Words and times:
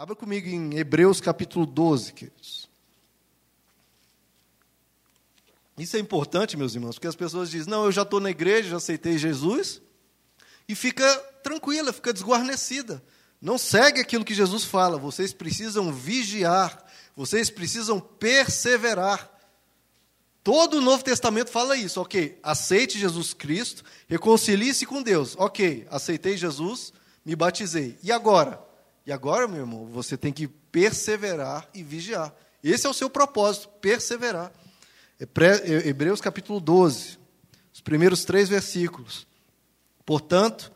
Abra 0.00 0.16
comigo 0.16 0.48
em 0.48 0.78
Hebreus 0.78 1.20
capítulo 1.20 1.66
12, 1.66 2.14
queridos. 2.14 2.70
Isso 5.76 5.94
é 5.94 6.00
importante, 6.00 6.56
meus 6.56 6.74
irmãos, 6.74 6.94
porque 6.94 7.06
as 7.06 7.14
pessoas 7.14 7.50
dizem: 7.50 7.70
não, 7.70 7.84
eu 7.84 7.92
já 7.92 8.00
estou 8.00 8.18
na 8.18 8.30
igreja, 8.30 8.70
já 8.70 8.76
aceitei 8.78 9.18
Jesus, 9.18 9.82
e 10.66 10.74
fica 10.74 11.04
tranquila, 11.42 11.92
fica 11.92 12.14
desguarnecida. 12.14 13.04
Não 13.42 13.58
segue 13.58 14.00
aquilo 14.00 14.24
que 14.24 14.32
Jesus 14.32 14.64
fala. 14.64 14.96
Vocês 14.96 15.34
precisam 15.34 15.92
vigiar, 15.92 16.82
vocês 17.14 17.50
precisam 17.50 18.00
perseverar. 18.00 19.30
Todo 20.42 20.78
o 20.78 20.80
Novo 20.80 21.04
Testamento 21.04 21.50
fala 21.50 21.76
isso, 21.76 22.00
ok? 22.00 22.40
Aceite 22.42 22.98
Jesus 22.98 23.34
Cristo, 23.34 23.84
reconcilie-se 24.08 24.86
com 24.86 25.02
Deus. 25.02 25.34
Ok, 25.36 25.86
aceitei 25.90 26.38
Jesus, 26.38 26.90
me 27.22 27.36
batizei. 27.36 27.98
E 28.02 28.10
agora? 28.10 28.69
E 29.06 29.12
agora, 29.12 29.48
meu 29.48 29.60
irmão, 29.60 29.86
você 29.86 30.16
tem 30.16 30.32
que 30.32 30.46
perseverar 30.46 31.68
e 31.74 31.82
vigiar. 31.82 32.34
Esse 32.62 32.86
é 32.86 32.90
o 32.90 32.94
seu 32.94 33.08
propósito, 33.08 33.68
perseverar. 33.80 34.52
Hebreus 35.84 36.20
capítulo 36.20 36.60
12, 36.60 37.18
os 37.72 37.80
primeiros 37.80 38.24
três 38.24 38.48
versículos. 38.48 39.26
Portanto, 40.04 40.72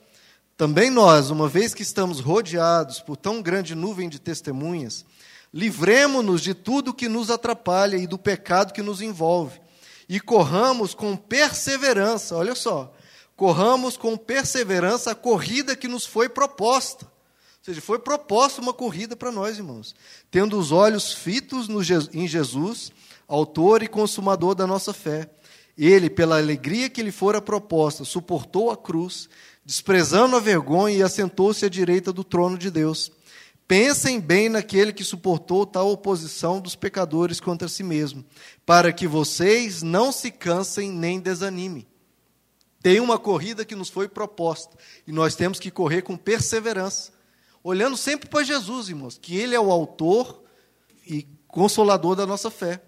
também 0.57 0.91
nós, 0.91 1.31
uma 1.31 1.49
vez 1.49 1.75
que 1.75 1.83
estamos 1.83 2.21
rodeados 2.21 3.01
por 3.01 3.17
tão 3.17 3.43
grande 3.43 3.75
nuvem 3.75 4.09
de 4.09 4.19
testemunhas, 4.19 5.05
livremos-nos 5.53 6.41
de 6.41 6.55
tudo 6.55 6.95
que 6.95 7.09
nos 7.09 7.31
atrapalha 7.31 7.97
e 7.97 8.07
do 8.07 8.19
pecado 8.19 8.73
que 8.73 8.83
nos 8.83 9.01
envolve, 9.01 9.61
e 10.09 10.21
corramos 10.21 10.95
com 10.95 11.17
perseverança, 11.17 12.37
olha 12.37 12.55
só, 12.55 12.95
corramos 13.37 13.97
com 13.97 14.17
perseverança 14.17 15.13
a 15.13 15.15
corrida 15.15 15.75
que 15.75 15.89
nos 15.89 16.05
foi 16.07 16.29
proposta. 16.29 17.14
Ou 17.65 17.73
seja, 17.73 17.81
foi 17.81 17.99
proposta 17.99 18.61
uma 18.61 18.75
corrida 18.75 19.17
para 19.17 19.33
nós, 19.33 19.57
irmãos, 19.57 19.95
tendo 20.31 20.59
os 20.59 20.71
olhos 20.71 21.15
fitos 21.15 21.67
no, 21.67 21.81
em 22.13 22.29
Jesus, 22.29 22.93
autor 23.27 23.83
e 23.83 23.89
consumador 23.89 24.55
da 24.55 24.67
nossa 24.67 24.93
fé. 24.93 25.31
Ele, 25.77 26.11
pela 26.11 26.37
alegria 26.37 26.91
que 26.91 27.03
lhe 27.03 27.11
fora 27.11 27.41
proposta, 27.41 28.05
suportou 28.05 28.71
a 28.71 28.77
cruz, 28.77 29.31
desprezando 29.65 30.37
a 30.37 30.41
vergonha, 30.41 30.99
e 30.99 31.03
assentou-se 31.03 31.65
à 31.65 31.69
direita 31.71 32.13
do 32.13 32.23
trono 32.23 32.59
de 32.59 32.71
Deus. 32.71 33.11
Pensem 33.67 34.21
bem 34.21 34.51
naquele 34.51 34.93
que 34.93 35.03
suportou 35.03 35.65
tal 35.65 35.91
oposição 35.91 36.61
dos 36.61 36.77
pecadores 36.77 37.41
contra 37.41 37.67
si 37.67 37.83
mesmo, 37.83 38.23
para 38.67 38.93
que 38.93 39.07
vocês 39.07 39.83
não 39.83 40.13
se 40.13 40.31
cansem 40.31 40.93
nem 40.93 41.19
desanimem. 41.19 41.87
Tem 42.83 43.01
uma 43.01 43.19
corrida 43.19 43.65
que 43.65 43.75
nos 43.75 43.89
foi 43.89 44.07
proposta, 44.07 44.77
e 45.07 45.13
nós 45.13 45.35
temos 45.35 45.59
que 45.59 45.71
correr 45.71 46.03
com 46.03 46.15
perseverança, 46.15 47.14
olhando 47.65 47.97
sempre 47.97 48.29
para 48.29 48.45
Jesus, 48.45 48.91
irmãos, 48.91 49.19
que 49.19 49.37
Ele 49.37 49.55
é 49.55 49.61
o 49.61 49.73
autor 49.73 50.45
e 51.07 51.27
consolador 51.49 52.15
da 52.15 52.27
nossa 52.27 52.51
fé. 52.51 52.83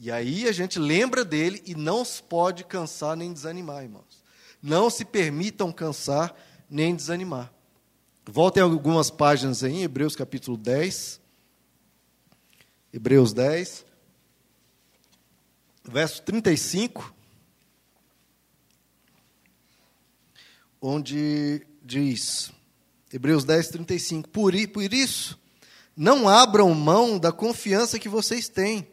E 0.00 0.10
aí 0.10 0.48
a 0.48 0.52
gente 0.52 0.78
lembra 0.78 1.24
dele 1.24 1.62
e 1.66 1.74
não 1.74 2.04
se 2.04 2.22
pode 2.22 2.64
cansar 2.64 3.16
nem 3.16 3.32
desanimar, 3.32 3.82
irmãos. 3.82 4.24
Não 4.62 4.88
se 4.88 5.04
permitam 5.04 5.70
cansar 5.70 6.34
nem 6.70 6.96
desanimar. 6.96 7.52
Voltem 8.24 8.62
algumas 8.62 9.10
páginas 9.10 9.62
aí, 9.62 9.82
Hebreus 9.82 10.16
capítulo 10.16 10.56
10. 10.56 11.20
Hebreus 12.90 13.34
10, 13.34 13.84
verso 15.84 16.22
35, 16.22 17.14
onde 20.80 21.66
diz, 21.82 22.50
Hebreus 23.12 23.44
10, 23.44 23.68
35, 23.68 24.28
por, 24.28 24.52
por 24.68 24.92
isso, 24.92 25.38
não 25.96 26.28
abram 26.28 26.72
mão 26.74 27.18
da 27.18 27.32
confiança 27.32 27.98
que 27.98 28.08
vocês 28.08 28.48
têm, 28.48 28.86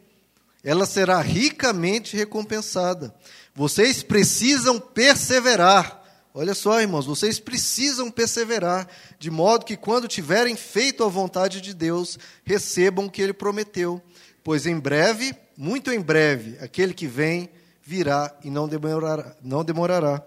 ela 0.64 0.86
será 0.86 1.20
ricamente 1.20 2.16
recompensada. 2.16 3.14
Vocês 3.54 4.02
precisam 4.02 4.80
perseverar. 4.80 6.02
Olha 6.34 6.54
só, 6.54 6.80
irmãos, 6.80 7.06
vocês 7.06 7.38
precisam 7.38 8.10
perseverar, 8.10 8.88
de 9.18 9.30
modo 9.30 9.64
que, 9.64 9.76
quando 9.76 10.08
tiverem 10.08 10.56
feito 10.56 11.04
a 11.04 11.08
vontade 11.08 11.60
de 11.60 11.72
Deus, 11.72 12.18
recebam 12.44 13.06
o 13.06 13.10
que 13.10 13.22
ele 13.22 13.32
prometeu. 13.32 14.02
Pois 14.42 14.66
em 14.66 14.78
breve, 14.78 15.34
muito 15.56 15.90
em 15.90 16.00
breve, 16.00 16.58
aquele 16.60 16.92
que 16.92 17.06
vem 17.06 17.48
virá 17.82 18.34
e 18.42 18.50
não 18.50 18.68
demorará. 18.68 19.36
Não 19.42 19.64
demorará. 19.64 20.22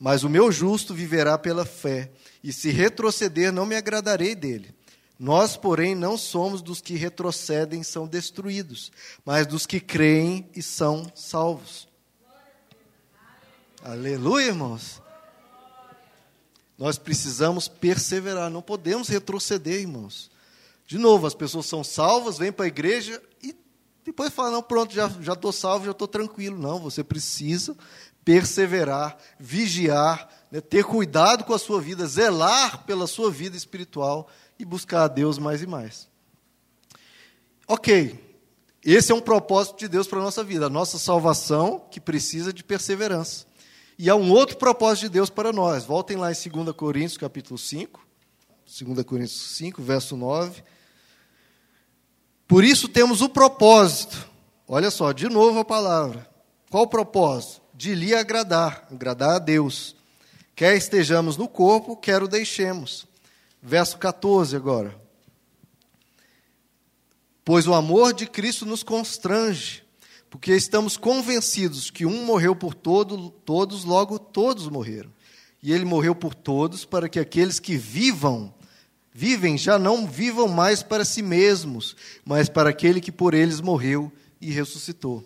Mas 0.00 0.24
o 0.24 0.28
meu 0.28 0.50
justo 0.50 0.94
viverá 0.94 1.38
pela 1.38 1.64
fé, 1.64 2.10
e 2.42 2.52
se 2.52 2.70
retroceder, 2.70 3.52
não 3.52 3.66
me 3.66 3.76
agradarei 3.76 4.34
dele. 4.34 4.74
Nós, 5.18 5.56
porém, 5.56 5.94
não 5.94 6.18
somos 6.18 6.60
dos 6.60 6.80
que 6.80 6.94
retrocedem 6.94 7.80
e 7.80 7.84
são 7.84 8.08
destruídos, 8.08 8.90
mas 9.24 9.46
dos 9.46 9.66
que 9.66 9.78
creem 9.78 10.48
e 10.54 10.60
são 10.62 11.10
salvos. 11.14 11.86
Aleluia, 13.84 14.46
irmãos. 14.46 15.00
Nós 16.76 16.98
precisamos 16.98 17.68
perseverar, 17.68 18.50
não 18.50 18.62
podemos 18.62 19.06
retroceder, 19.06 19.80
irmãos. 19.80 20.30
De 20.86 20.98
novo, 20.98 21.26
as 21.26 21.34
pessoas 21.34 21.66
são 21.66 21.84
salvas, 21.84 22.38
vêm 22.38 22.50
para 22.50 22.64
a 22.64 22.68
igreja 22.68 23.22
e 23.40 23.54
depois 24.04 24.32
falam: 24.32 24.52
não, 24.52 24.62
pronto, 24.62 24.92
já 24.92 25.06
estou 25.32 25.52
salvo, 25.52 25.84
já 25.84 25.92
estou 25.92 26.08
tranquilo. 26.08 26.58
Não, 26.58 26.80
você 26.80 27.04
precisa 27.04 27.76
perseverar, 28.24 29.16
vigiar, 29.38 30.28
né, 30.52 30.60
ter 30.60 30.84
cuidado 30.84 31.44
com 31.44 31.54
a 31.54 31.58
sua 31.58 31.80
vida, 31.80 32.06
zelar 32.06 32.84
pela 32.84 33.06
sua 33.06 33.30
vida 33.30 33.56
espiritual 33.56 34.28
e 34.58 34.66
buscar 34.66 35.04
a 35.04 35.08
Deus 35.08 35.38
mais 35.38 35.62
e 35.62 35.66
mais. 35.66 36.06
Ok, 37.66 38.36
esse 38.84 39.10
é 39.10 39.14
um 39.14 39.20
propósito 39.20 39.78
de 39.78 39.88
Deus 39.88 40.06
para 40.06 40.18
a 40.18 40.22
nossa 40.22 40.44
vida, 40.44 40.66
a 40.66 40.70
nossa 40.70 40.98
salvação 40.98 41.82
que 41.90 41.98
precisa 41.98 42.52
de 42.52 42.62
perseverança. 42.62 43.46
E 43.98 44.10
há 44.10 44.14
um 44.14 44.30
outro 44.30 44.58
propósito 44.58 45.04
de 45.04 45.08
Deus 45.08 45.30
para 45.30 45.52
nós. 45.52 45.84
Voltem 45.84 46.18
lá 46.18 46.30
em 46.30 46.34
2 46.34 46.76
Coríntios, 46.76 47.16
capítulo 47.16 47.56
5. 47.56 48.06
2 48.66 49.04
Coríntios 49.04 49.56
5, 49.56 49.80
verso 49.80 50.16
9. 50.16 50.62
Por 52.46 52.62
isso 52.62 52.88
temos 52.88 53.22
o 53.22 53.28
propósito. 53.28 54.28
Olha 54.68 54.90
só, 54.90 55.12
de 55.12 55.28
novo 55.28 55.60
a 55.60 55.64
palavra. 55.64 56.28
Qual 56.70 56.82
o 56.82 56.88
propósito? 56.88 57.62
De 57.72 57.94
lhe 57.94 58.14
agradar, 58.14 58.86
agradar 58.90 59.36
a 59.36 59.38
Deus. 59.38 59.94
Quer 60.62 60.76
estejamos 60.76 61.36
no 61.36 61.48
corpo, 61.48 61.96
quer 61.96 62.22
o 62.22 62.28
deixemos. 62.28 63.04
Verso 63.60 63.98
14 63.98 64.54
agora. 64.54 64.96
Pois 67.44 67.66
o 67.66 67.74
amor 67.74 68.14
de 68.14 68.28
Cristo 68.28 68.64
nos 68.64 68.84
constrange, 68.84 69.82
porque 70.30 70.52
estamos 70.54 70.96
convencidos 70.96 71.90
que 71.90 72.06
um 72.06 72.24
morreu 72.24 72.54
por 72.54 72.74
todo, 72.74 73.30
todos, 73.44 73.82
logo 73.82 74.20
todos 74.20 74.68
morreram. 74.68 75.12
E 75.60 75.72
ele 75.72 75.84
morreu 75.84 76.14
por 76.14 76.32
todos, 76.32 76.84
para 76.84 77.08
que 77.08 77.18
aqueles 77.18 77.58
que 77.58 77.76
vivam, 77.76 78.54
vivem, 79.12 79.58
já 79.58 79.80
não 79.80 80.06
vivam 80.06 80.46
mais 80.46 80.80
para 80.80 81.04
si 81.04 81.22
mesmos, 81.22 81.96
mas 82.24 82.48
para 82.48 82.70
aquele 82.70 83.00
que 83.00 83.10
por 83.10 83.34
eles 83.34 83.60
morreu 83.60 84.12
e 84.40 84.52
ressuscitou. 84.52 85.24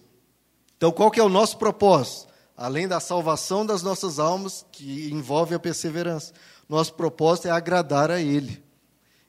Então, 0.78 0.90
qual 0.90 1.10
que 1.10 1.20
é 1.20 1.22
o 1.22 1.28
nosso 1.28 1.58
propósito? 1.58 2.26
Além 2.56 2.88
da 2.88 3.00
salvação 3.00 3.66
das 3.66 3.82
nossas 3.82 4.18
almas, 4.18 4.64
que 4.72 5.10
envolve 5.12 5.54
a 5.54 5.58
perseverança, 5.58 6.32
nosso 6.68 6.94
propósito 6.94 7.48
é 7.48 7.50
agradar 7.50 8.10
a 8.10 8.20
Ele 8.20 8.62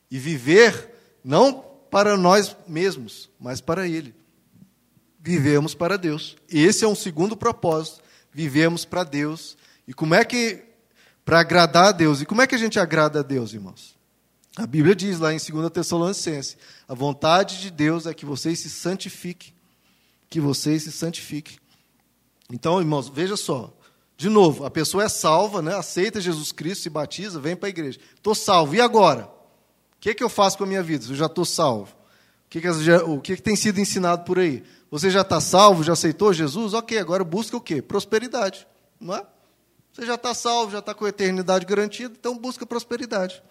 e 0.09 0.17
viver 0.17 0.93
não 1.23 1.65
para 1.91 2.15
nós 2.15 2.55
mesmos, 2.67 3.29
mas 3.39 3.59
para 3.59 3.87
Ele 3.87 4.15
vivemos 5.27 5.75
para 5.75 5.97
Deus. 5.97 6.37
Esse 6.49 6.85
é 6.85 6.87
um 6.87 6.95
segundo 6.95 7.35
propósito. 7.35 8.01
Vivemos 8.31 8.85
para 8.85 9.03
Deus. 9.03 9.57
E 9.85 9.93
como 9.93 10.15
é 10.15 10.23
que. 10.23 10.63
Para 11.25 11.41
agradar 11.41 11.89
a 11.89 11.91
Deus. 11.91 12.21
E 12.21 12.25
como 12.25 12.41
é 12.41 12.47
que 12.47 12.55
a 12.55 12.57
gente 12.57 12.79
agrada 12.79 13.19
a 13.19 13.23
Deus, 13.23 13.53
irmãos? 13.53 13.97
A 14.55 14.65
Bíblia 14.65 14.95
diz 14.95 15.19
lá 15.19 15.33
em 15.33 15.37
2 15.37 15.69
Tessalonicenses: 15.71 16.57
a 16.87 16.93
vontade 16.93 17.59
de 17.59 17.69
Deus 17.69 18.05
é 18.05 18.13
que 18.13 18.25
vocês 18.25 18.59
se 18.59 18.69
santifiquem. 18.69 19.53
Que 20.29 20.39
vocês 20.39 20.83
se 20.83 20.91
santifiquem. 20.93 21.57
Então, 22.51 22.79
irmãos, 22.79 23.09
veja 23.09 23.35
só. 23.35 23.73
De 24.15 24.29
novo, 24.29 24.65
a 24.65 24.71
pessoa 24.71 25.03
é 25.03 25.09
salva, 25.09 25.61
né? 25.61 25.75
aceita 25.75 26.19
Jesus 26.19 26.51
Cristo, 26.51 26.83
se 26.83 26.89
batiza, 26.89 27.39
vem 27.39 27.55
para 27.55 27.67
a 27.67 27.69
igreja. 27.69 27.99
Estou 28.15 28.33
salvo. 28.33 28.73
E 28.75 28.81
agora? 28.81 29.25
O 29.25 29.99
que, 29.99 30.09
é 30.09 30.13
que 30.13 30.23
eu 30.23 30.29
faço 30.29 30.57
com 30.57 30.63
a 30.63 30.67
minha 30.67 30.81
vida? 30.81 31.05
Eu 31.07 31.15
já 31.15 31.27
estou 31.27 31.45
salvo. 31.45 31.95
O 32.45 32.49
que, 32.49 32.61
que, 32.61 32.69
o 32.69 33.19
que, 33.19 33.35
que 33.35 33.41
tem 33.41 33.55
sido 33.55 33.79
ensinado 33.79 34.23
por 34.23 34.39
aí? 34.39 34.63
Você 34.89 35.09
já 35.09 35.21
está 35.21 35.41
salvo, 35.41 35.83
já 35.83 35.93
aceitou 35.93 36.33
Jesus? 36.33 36.73
Ok, 36.73 36.97
agora 36.97 37.23
busca 37.23 37.57
o 37.57 37.61
quê? 37.61 37.81
Prosperidade, 37.81 38.65
não 38.99 39.15
é? 39.15 39.25
Você 39.91 40.05
já 40.05 40.15
está 40.15 40.33
salvo, 40.33 40.71
já 40.71 40.79
está 40.79 40.93
com 40.93 41.05
a 41.05 41.09
eternidade 41.09 41.65
garantida, 41.65 42.13
então 42.17 42.37
busca 42.37 42.65
prosperidade. 42.65 43.41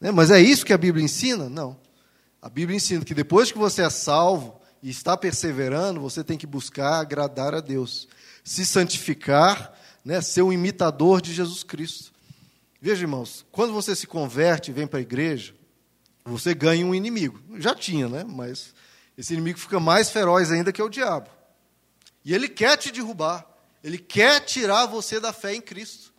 Né? 0.00 0.10
Mas 0.10 0.30
é 0.30 0.40
isso 0.40 0.66
que 0.66 0.72
a 0.72 0.78
Bíblia 0.78 1.04
ensina? 1.04 1.48
Não. 1.48 1.78
A 2.42 2.48
Bíblia 2.48 2.76
ensina 2.76 3.04
que 3.04 3.14
depois 3.14 3.50
que 3.50 3.58
você 3.58 3.82
é 3.82 3.90
salvo 3.90 4.60
e 4.82 4.90
está 4.90 5.16
perseverando, 5.16 6.00
você 6.00 6.22
tem 6.22 6.36
que 6.36 6.46
buscar 6.46 7.00
agradar 7.00 7.54
a 7.54 7.60
Deus, 7.60 8.06
se 8.46 8.64
santificar, 8.64 9.76
né? 10.04 10.20
ser 10.20 10.42
um 10.42 10.52
imitador 10.52 11.20
de 11.20 11.34
Jesus 11.34 11.64
Cristo. 11.64 12.12
Veja, 12.80 13.02
irmãos, 13.02 13.44
quando 13.50 13.72
você 13.72 13.96
se 13.96 14.06
converte 14.06 14.70
e 14.70 14.74
vem 14.74 14.86
para 14.86 15.00
a 15.00 15.02
igreja, 15.02 15.52
você 16.24 16.54
ganha 16.54 16.86
um 16.86 16.94
inimigo. 16.94 17.42
Já 17.58 17.74
tinha, 17.74 18.08
né? 18.08 18.24
Mas 18.24 18.72
esse 19.18 19.32
inimigo 19.32 19.58
fica 19.58 19.80
mais 19.80 20.10
feroz 20.10 20.52
ainda 20.52 20.72
que 20.72 20.80
é 20.80 20.84
o 20.84 20.88
diabo. 20.88 21.28
E 22.24 22.32
ele 22.32 22.48
quer 22.48 22.76
te 22.76 22.92
derrubar. 22.92 23.44
Ele 23.82 23.98
quer 23.98 24.38
tirar 24.40 24.86
você 24.86 25.18
da 25.18 25.32
fé 25.32 25.52
em 25.52 25.60
Cristo. 25.60 26.14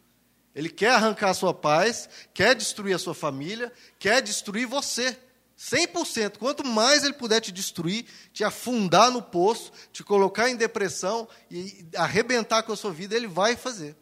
Ele 0.53 0.69
quer 0.69 0.95
arrancar 0.95 1.29
a 1.29 1.33
sua 1.33 1.53
paz, 1.53 2.09
quer 2.33 2.55
destruir 2.55 2.93
a 2.93 2.99
sua 2.99 3.15
família, 3.15 3.71
quer 3.97 4.21
destruir 4.21 4.67
você. 4.67 5.17
100%. 5.57 6.37
Quanto 6.37 6.63
mais 6.65 7.03
ele 7.03 7.13
puder 7.13 7.41
te 7.41 7.51
destruir, 7.51 8.05
te 8.31 8.43
afundar 8.43 9.09
no 9.09 9.21
poço, 9.21 9.71
te 9.91 10.03
colocar 10.03 10.49
em 10.49 10.55
depressão 10.55 11.27
e 11.49 11.85
arrebentar 11.95 12.63
com 12.63 12.71
a 12.71 12.77
sua 12.77 12.91
vida, 12.91 13.15
ele 13.15 13.27
vai 13.27 13.55
fazer. 13.55 13.95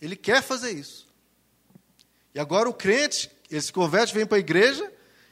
Ele 0.00 0.16
quer 0.16 0.42
fazer 0.42 0.70
isso. 0.70 1.06
E 2.34 2.40
agora 2.40 2.68
o 2.68 2.74
crente, 2.74 3.30
ele 3.50 3.60
se 3.60 3.72
converte, 3.72 4.14
vem 4.14 4.24
para 4.24 4.38
a 4.38 4.40
igreja 4.40 4.90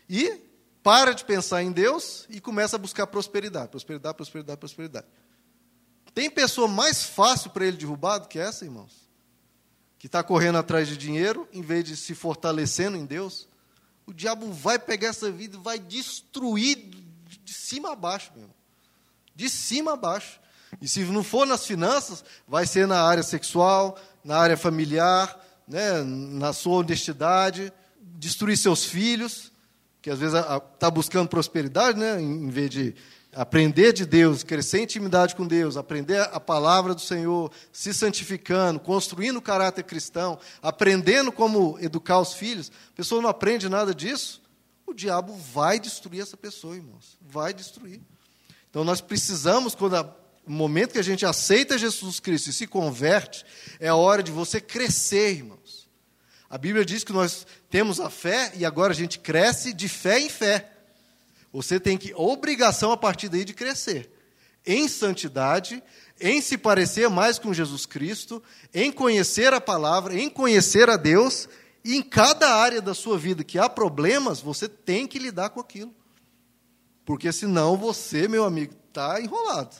e 0.09 0.41
para 0.83 1.13
de 1.13 1.25
pensar 1.25 1.63
em 1.63 1.73
Deus 1.73 2.27
e 2.29 2.41
começa 2.41 2.77
a 2.77 2.79
buscar 2.79 3.07
prosperidade. 3.07 3.69
Prosperidade, 3.69 4.17
prosperidade, 4.17 4.59
prosperidade. 4.59 5.07
Tem 6.15 6.29
pessoa 6.29 6.69
mais 6.69 7.05
fácil 7.05 7.51
para 7.51 7.65
ele 7.65 7.77
derrubar 7.77 8.19
do 8.19 8.29
que 8.29 8.39
essa, 8.39 8.65
irmãos? 8.65 9.09
Que 9.99 10.07
está 10.07 10.23
correndo 10.23 10.59
atrás 10.59 10.89
de 10.89 10.97
dinheiro, 10.97 11.49
em 11.53 11.63
vez 11.63 11.85
de 11.85 11.97
se 11.97 12.15
fortalecendo 12.15 12.97
em 12.97 13.07
Deus 13.07 13.49
o 14.11 14.15
diabo 14.15 14.53
vai 14.53 14.79
pegar 14.79 15.09
essa 15.09 15.31
vida 15.31 15.57
e 15.57 15.61
vai 15.61 15.79
destruir 15.79 16.77
de 17.45 17.55
cima 17.55 17.93
a 17.93 17.97
baixo, 17.97 18.33
meu. 18.37 18.51
De 19.35 19.49
cima 19.49 19.93
a 19.93 19.97
baixo. 19.97 20.41
E 20.83 20.89
se 20.89 21.01
não 21.05 21.23
for 21.23 21.47
nas 21.47 21.65
finanças, 21.65 22.25
vai 22.47 22.67
ser 22.67 22.87
na 22.87 23.03
área 23.03 23.23
sexual, 23.23 23.99
na 24.25 24.37
área 24.37 24.57
familiar, 24.57 25.39
né, 25.67 26.03
na 26.03 26.53
sua 26.53 26.79
honestidade, 26.79 27.73
destruir 28.01 28.57
seus 28.57 28.85
filhos, 28.85 29.53
que 30.03 30.11
às 30.11 30.19
vezes 30.19 30.35
está 30.75 30.91
buscando 30.91 31.29
prosperidade, 31.29 31.99
né, 31.99 32.21
em 32.21 32.49
vez 32.51 32.71
de 32.71 32.95
aprender 33.33 33.93
de 33.93 34.05
Deus, 34.05 34.43
crescer 34.43 34.81
em 34.81 34.83
intimidade 34.83 35.37
com 35.37 35.47
Deus, 35.47 35.77
aprender 35.77 36.21
a 36.21 36.41
palavra 36.41 36.95
do 36.95 37.01
Senhor, 37.01 37.51
se 37.73 37.95
santificando, 37.95 38.81
construindo 38.81 39.37
o 39.37 39.43
caráter 39.43 39.85
cristão, 39.85 40.39
aprendendo 40.63 41.31
como 41.31 41.79
educar 41.81 42.19
os 42.21 42.35
filhos, 42.35 42.73
a 42.93 42.97
pessoa 42.97 43.23
não 43.23 43.31
aprende 43.31 43.69
nada 43.69 43.95
disso, 43.95 44.43
o 44.87 44.93
diabo 44.93 45.35
vai 45.35 45.79
destruir 45.79 46.21
essa 46.21 46.37
pessoa, 46.37 46.75
irmãos. 46.75 47.17
Vai 47.21 47.55
destruir. 47.55 48.01
Então 48.69 48.85
nós 48.85 49.01
precisamos, 49.01 49.75
quando 49.75 49.97
a, 49.97 50.03
no 50.47 50.57
momento 50.57 50.93
que 50.93 50.99
a 50.99 51.05
gente 51.05 51.25
aceita 51.25 51.79
Jesus 51.79 52.19
Cristo 52.19 52.51
e 52.51 52.53
se 52.53 52.67
converte, 52.67 53.45
é 53.79 53.89
a 53.89 53.95
hora 53.95 54.23
de 54.23 54.33
você 54.33 54.61
crescer, 54.61 55.37
irmãos. 55.37 55.89
A 56.49 56.59
Bíblia 56.59 56.85
diz 56.85 57.05
que 57.05 57.13
nós 57.13 57.47
temos 57.71 58.01
a 58.01 58.11
fé 58.11 58.53
e 58.57 58.65
agora 58.65 58.93
a 58.93 58.97
gente 58.97 59.21
cresce 59.21 59.73
de 59.73 59.89
fé 59.89 60.19
em 60.19 60.29
fé. 60.29 60.69
Você 61.53 61.81
tem 61.81 61.99
que, 61.99 62.15
obrigação 62.15 62.93
a 62.93 62.97
partir 62.97 63.29
daí 63.29 63.45
de 63.45 63.55
crescer 63.55 64.11
em 64.67 64.89
santidade, 64.89 65.83
em 66.21 66.41
se 66.41 66.59
parecer 66.59 67.09
mais 67.09 67.39
com 67.39 67.53
Jesus 67.53 67.87
Cristo, 67.87 68.43
em 68.75 68.93
conhecer 68.93 69.55
a 69.55 69.61
palavra, 69.61 70.15
em 70.15 70.29
conhecer 70.29 70.89
a 70.91 70.97
Deus, 70.97 71.49
e 71.85 71.97
em 71.97 72.03
cada 72.03 72.55
área 72.55 72.83
da 72.83 72.95
sua 72.95 73.17
vida 73.17 73.43
que 73.43 73.59
há 73.59 73.69
problemas, 73.69 74.41
você 74.41 74.69
tem 74.69 75.07
que 75.07 75.19
lidar 75.19 75.51
com 75.51 75.61
aquilo. 75.61 75.95
Porque 77.07 77.33
senão 77.33 77.77
você, 77.77 78.29
meu 78.29 78.45
amigo, 78.45 78.75
está 78.89 79.21
enrolado. 79.21 79.75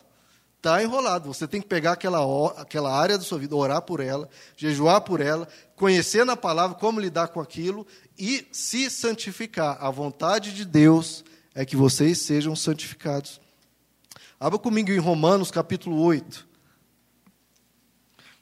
Está 0.57 0.83
enrolado. 0.83 1.33
Você 1.33 1.47
tem 1.47 1.61
que 1.61 1.69
pegar 1.69 1.93
aquela, 1.93 2.21
aquela 2.61 2.91
área 2.91 3.19
da 3.19 3.25
sua 3.25 3.39
vida, 3.39 3.55
orar 3.55 3.83
por 3.83 4.01
ela, 4.01 4.29
jejuar 4.57 5.03
por 5.03 5.21
ela, 5.21 5.47
conhecer 5.77 6.25
na 6.25 6.37
palavra 6.37 6.77
como 6.77 7.01
lidar 7.01 7.29
com 7.29 7.41
aquilo 7.41 7.87
e 8.19 8.49
se 8.51 8.91
santificar. 8.91 9.77
A 9.81 9.91
vontade 9.91 10.55
de 10.55 10.65
Deus 10.65 11.23
é 11.55 11.65
que 11.65 11.77
vocês 11.77 12.19
sejam 12.19 12.55
santificados. 12.55 13.41
Abra 14.39 14.59
comigo 14.59 14.91
em 14.91 14.99
Romanos 14.99 15.51
capítulo 15.51 16.01
8. 16.01 16.49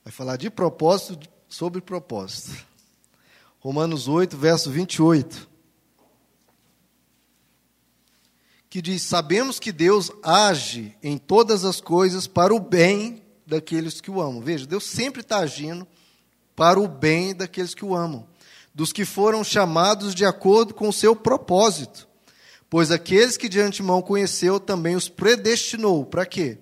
Vai 0.04 0.12
falar 0.12 0.36
de 0.36 0.48
propósito 0.50 1.28
sobre 1.48 1.80
propósito. 1.80 2.66
Romanos 3.58 4.06
8, 4.08 4.36
verso 4.36 4.70
28. 4.70 5.48
Que 8.70 8.80
diz: 8.80 9.02
Sabemos 9.02 9.58
que 9.58 9.72
Deus 9.72 10.10
age 10.22 10.96
em 11.02 11.18
todas 11.18 11.64
as 11.64 11.80
coisas 11.80 12.26
para 12.26 12.54
o 12.54 12.60
bem 12.60 13.22
daqueles 13.46 14.00
que 14.00 14.10
o 14.10 14.20
amam. 14.20 14.40
Veja, 14.40 14.66
Deus 14.66 14.84
sempre 14.84 15.22
está 15.22 15.38
agindo 15.38 15.86
para 16.54 16.78
o 16.78 16.86
bem 16.86 17.34
daqueles 17.34 17.74
que 17.74 17.84
o 17.84 17.94
amam, 17.94 18.26
dos 18.74 18.92
que 18.92 19.04
foram 19.04 19.42
chamados 19.42 20.14
de 20.14 20.24
acordo 20.24 20.74
com 20.74 20.88
o 20.88 20.92
seu 20.92 21.14
propósito. 21.14 22.07
Pois 22.70 22.90
aqueles 22.90 23.36
que 23.36 23.48
de 23.48 23.60
antemão 23.60 24.02
conheceu 24.02 24.60
também 24.60 24.94
os 24.94 25.08
predestinou. 25.08 26.04
Para 26.04 26.26
quê? 26.26 26.58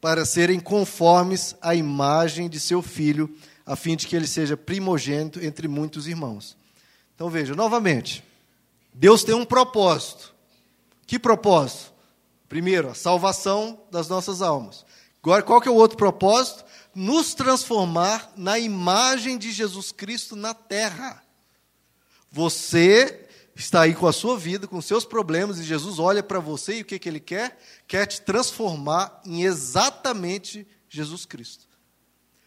Para 0.00 0.24
serem 0.24 0.58
conformes 0.58 1.54
à 1.60 1.74
imagem 1.74 2.48
de 2.48 2.58
seu 2.58 2.80
filho, 2.80 3.34
a 3.64 3.76
fim 3.76 3.94
de 3.94 4.06
que 4.06 4.16
ele 4.16 4.26
seja 4.26 4.56
primogênito 4.56 5.44
entre 5.44 5.68
muitos 5.68 6.06
irmãos. 6.06 6.56
Então 7.14 7.28
veja, 7.28 7.54
novamente, 7.54 8.24
Deus 8.94 9.22
tem 9.22 9.34
um 9.34 9.44
propósito. 9.44 10.34
Que 11.06 11.18
propósito? 11.18 11.92
Primeiro, 12.48 12.88
a 12.90 12.94
salvação 12.94 13.80
das 13.90 14.08
nossas 14.08 14.42
almas. 14.42 14.84
Agora, 15.22 15.42
qual 15.42 15.60
que 15.60 15.68
é 15.68 15.70
o 15.70 15.76
outro 15.76 15.96
propósito? 15.96 16.64
Nos 16.94 17.32
transformar 17.32 18.32
na 18.36 18.58
imagem 18.58 19.38
de 19.38 19.52
Jesus 19.52 19.92
Cristo 19.92 20.34
na 20.34 20.52
terra. 20.52 21.22
Você 22.30 23.28
está 23.62 23.82
aí 23.82 23.94
com 23.94 24.06
a 24.06 24.12
sua 24.12 24.36
vida, 24.36 24.66
com 24.66 24.80
seus 24.80 25.04
problemas, 25.04 25.58
e 25.58 25.62
Jesus 25.62 25.98
olha 25.98 26.22
para 26.22 26.40
você 26.40 26.78
e 26.78 26.82
o 26.82 26.84
que, 26.84 26.98
que 26.98 27.08
ele 27.08 27.20
quer? 27.20 27.58
Quer 27.86 28.06
te 28.06 28.20
transformar 28.20 29.20
em 29.24 29.44
exatamente 29.44 30.66
Jesus 30.88 31.24
Cristo. 31.24 31.66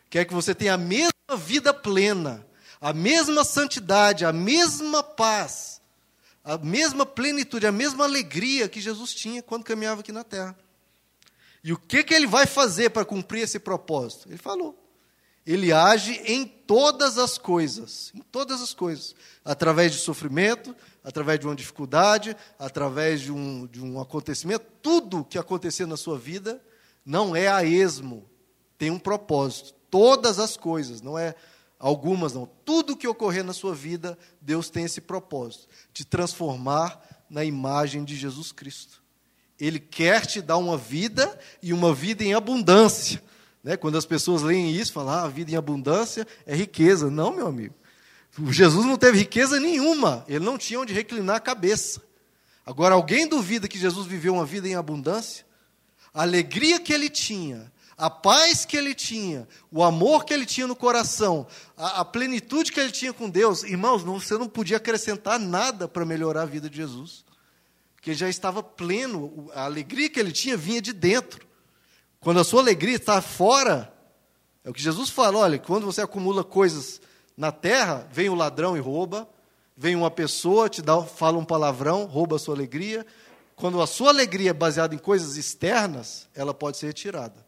Quer 0.10 0.26
que 0.26 0.34
você 0.34 0.54
tenha 0.54 0.74
a 0.74 0.78
mesma 0.78 1.12
vida 1.38 1.74
plena, 1.74 2.46
a 2.80 2.94
mesma 2.94 3.44
santidade, 3.44 4.26
a 4.26 4.34
mesma 4.34 5.02
paz, 5.02 5.82
a 6.44 6.58
mesma 6.58 7.06
plenitude, 7.06 7.66
a 7.66 7.72
mesma 7.72 8.04
alegria 8.04 8.70
que 8.70 8.80
Jesus 8.80 9.14
tinha 9.14 9.42
quando 9.42 9.64
caminhava 9.64 10.02
aqui 10.02 10.12
na 10.12 10.24
terra. 10.24 10.56
E 11.64 11.74
o 11.74 11.78
que, 11.78 12.04
que 12.04 12.14
ele 12.14 12.28
vai 12.28 12.46
fazer 12.46 12.92
para 12.92 13.04
cumprir 13.04 13.42
esse 13.42 13.58
propósito? 13.58 14.30
Ele 14.30 14.38
falou. 14.38 14.85
Ele 15.45 15.71
age 15.71 16.21
em 16.25 16.45
todas 16.45 17.18
as 17.18 17.38
coisas, 17.38 18.12
em 18.15 18.21
todas 18.21 18.62
as 18.62 18.74
coisas, 18.74 19.15
através 19.44 19.92
de 19.92 20.00
sofrimento, 20.00 20.75
através 21.03 21.39
de 21.39 21.45
uma 21.45 21.56
dificuldade, 21.56 22.36
através 22.57 23.21
de 23.21 23.31
um, 23.31 23.68
de 23.68 23.80
um 23.80 24.01
acontecimento, 24.01 24.65
tudo 24.81 25.23
que 25.23 25.37
acontecer 25.37 25.85
na 25.85 25.97
sua 25.97 26.18
vida 26.18 26.59
não 27.06 27.35
é 27.35 27.47
a 27.47 27.64
esmo, 27.64 28.28
tem 28.78 28.90
um 28.90 28.97
propósito. 28.97 29.73
Todas 29.92 30.40
as 30.40 30.57
coisas, 30.57 31.02
não 31.02 31.18
é 31.18 31.35
algumas, 31.78 32.33
não. 32.33 32.49
Tudo 32.66 32.97
que 32.97 33.07
ocorrer 33.07 33.44
na 33.44 33.54
sua 33.54 33.75
vida, 33.75 34.18
Deus 34.42 34.69
tem 34.69 34.85
esse 34.85 34.99
propósito, 34.99 35.68
te 35.94 36.04
transformar 36.04 37.25
na 37.30 37.45
imagem 37.45 38.04
de 38.04 38.16
Jesus 38.16 38.52
Cristo. 38.52 39.04
Ele 39.59 39.80
quer 39.80 40.25
te 40.25 40.42
dar 40.42 40.57
uma 40.57 40.78
vida 40.78 41.40
e 41.61 41.71
uma 41.71 41.94
vida 41.94 42.23
em 42.23 42.33
abundância. 42.33 43.23
Né? 43.66 43.76
Quando 43.76 43.98
as 43.98 44.06
pessoas 44.06 44.44
leem 44.44 44.72
isso, 44.72 44.94
falam, 44.94 45.16
ah, 45.16 45.24
a 45.24 45.28
vida 45.28 45.50
em 45.50 45.56
abundância 45.56 46.28
é 46.45 46.56
riqueza. 46.56 47.10
Não, 47.10 47.36
meu 47.36 47.48
amigo. 47.48 47.74
Jesus 48.50 48.86
não 48.86 48.95
teve 48.95 49.18
riqueza 49.18 49.60
nenhuma, 49.60 50.24
ele 50.28 50.45
não 50.45 50.57
tinha 50.57 50.80
onde 50.80 50.94
reclinar 50.94 51.38
a 51.38 51.40
cabeça. 51.40 52.04
Agora, 52.64 52.94
alguém 52.94 53.28
duvida 53.28 53.68
que 53.68 53.80
Jesus 53.80 54.06
viveu 54.06 54.36
uma 54.36 54.45
vida 54.45 54.68
em 54.68 54.76
abundância? 54.76 55.45
A 56.14 56.22
alegria 56.22 56.80
que 56.80 56.94
ele 56.94 57.10
tinha, 57.10 57.72
a 57.98 58.10
paz 58.10 58.66
que 58.66 58.78
ele 58.78 58.94
tinha, 58.94 59.48
o 59.72 59.84
amor 59.84 60.26
que 60.26 60.34
ele 60.34 60.45
tinha 60.45 60.68
no 60.68 60.76
coração, 60.76 61.48
a, 61.76 62.02
a 62.02 62.06
plenitude 62.06 62.72
que 62.72 62.80
ele 62.80 62.92
tinha 62.92 63.14
com 63.14 63.30
Deus, 63.30 63.64
irmãos, 63.64 64.04
não, 64.04 64.19
você 64.19 64.38
não 64.38 64.48
podia 64.48 64.78
acrescentar 64.78 65.40
nada 65.40 65.88
para 65.88 66.06
melhorar 66.06 66.44
a 66.44 66.45
vida 66.45 66.69
de 66.69 66.78
Jesus, 66.78 67.26
porque 67.95 68.14
já 68.14 68.30
estava 68.30 68.62
pleno, 68.62 69.50
a 69.56 69.66
alegria 69.66 70.10
que 70.10 70.19
ele 70.19 70.31
tinha 70.31 70.56
vinha 70.56 70.81
de 70.81 70.94
dentro. 70.94 71.55
Quando 72.26 72.40
a 72.40 72.44
sua 72.44 72.60
alegria 72.60 72.96
está 72.96 73.22
fora, 73.22 73.94
é 74.64 74.70
o 74.72 74.74
que 74.74 74.82
Jesus 74.82 75.12
fala: 75.12 75.38
olha, 75.38 75.60
quando 75.60 75.86
você 75.86 76.02
acumula 76.02 76.44
coisas 76.44 77.00
na 77.38 77.52
terra, 77.52 78.10
vem 78.12 78.30
o 78.30 78.34
ladrão 78.34 78.76
e 78.76 78.80
rouba, 78.80 79.30
vem 79.78 79.96
uma 79.96 80.10
pessoa, 80.10 80.68
te 80.68 80.82
dá, 80.82 81.04
fala 81.04 81.38
um 81.38 81.46
palavrão, 81.46 82.06
rouba 82.06 82.38
a 82.38 82.40
sua 82.40 82.56
alegria. 82.56 83.06
Quando 83.56 83.80
a 83.80 83.86
sua 83.86 84.10
alegria 84.10 84.50
é 84.50 84.54
baseada 84.54 84.96
em 84.96 84.98
coisas 84.98 85.38
externas, 85.38 86.28
ela 86.34 86.52
pode 86.52 86.78
ser 86.78 86.88
retirada. 86.88 87.46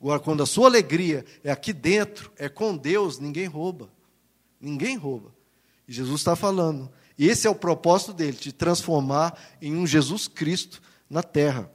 Agora, 0.00 0.18
quando 0.18 0.42
a 0.42 0.46
sua 0.46 0.68
alegria 0.68 1.22
é 1.44 1.50
aqui 1.50 1.74
dentro, 1.74 2.32
é 2.38 2.48
com 2.48 2.74
Deus, 2.74 3.18
ninguém 3.18 3.44
rouba. 3.44 3.90
Ninguém 4.58 4.96
rouba. 4.96 5.34
E 5.86 5.92
Jesus 5.92 6.22
está 6.22 6.34
falando. 6.34 6.90
E 7.18 7.28
esse 7.28 7.46
é 7.46 7.50
o 7.50 7.54
propósito 7.54 8.14
dele, 8.14 8.38
te 8.38 8.52
transformar 8.52 9.38
em 9.60 9.76
um 9.76 9.86
Jesus 9.86 10.26
Cristo 10.26 10.80
na 11.10 11.22
terra. 11.22 11.70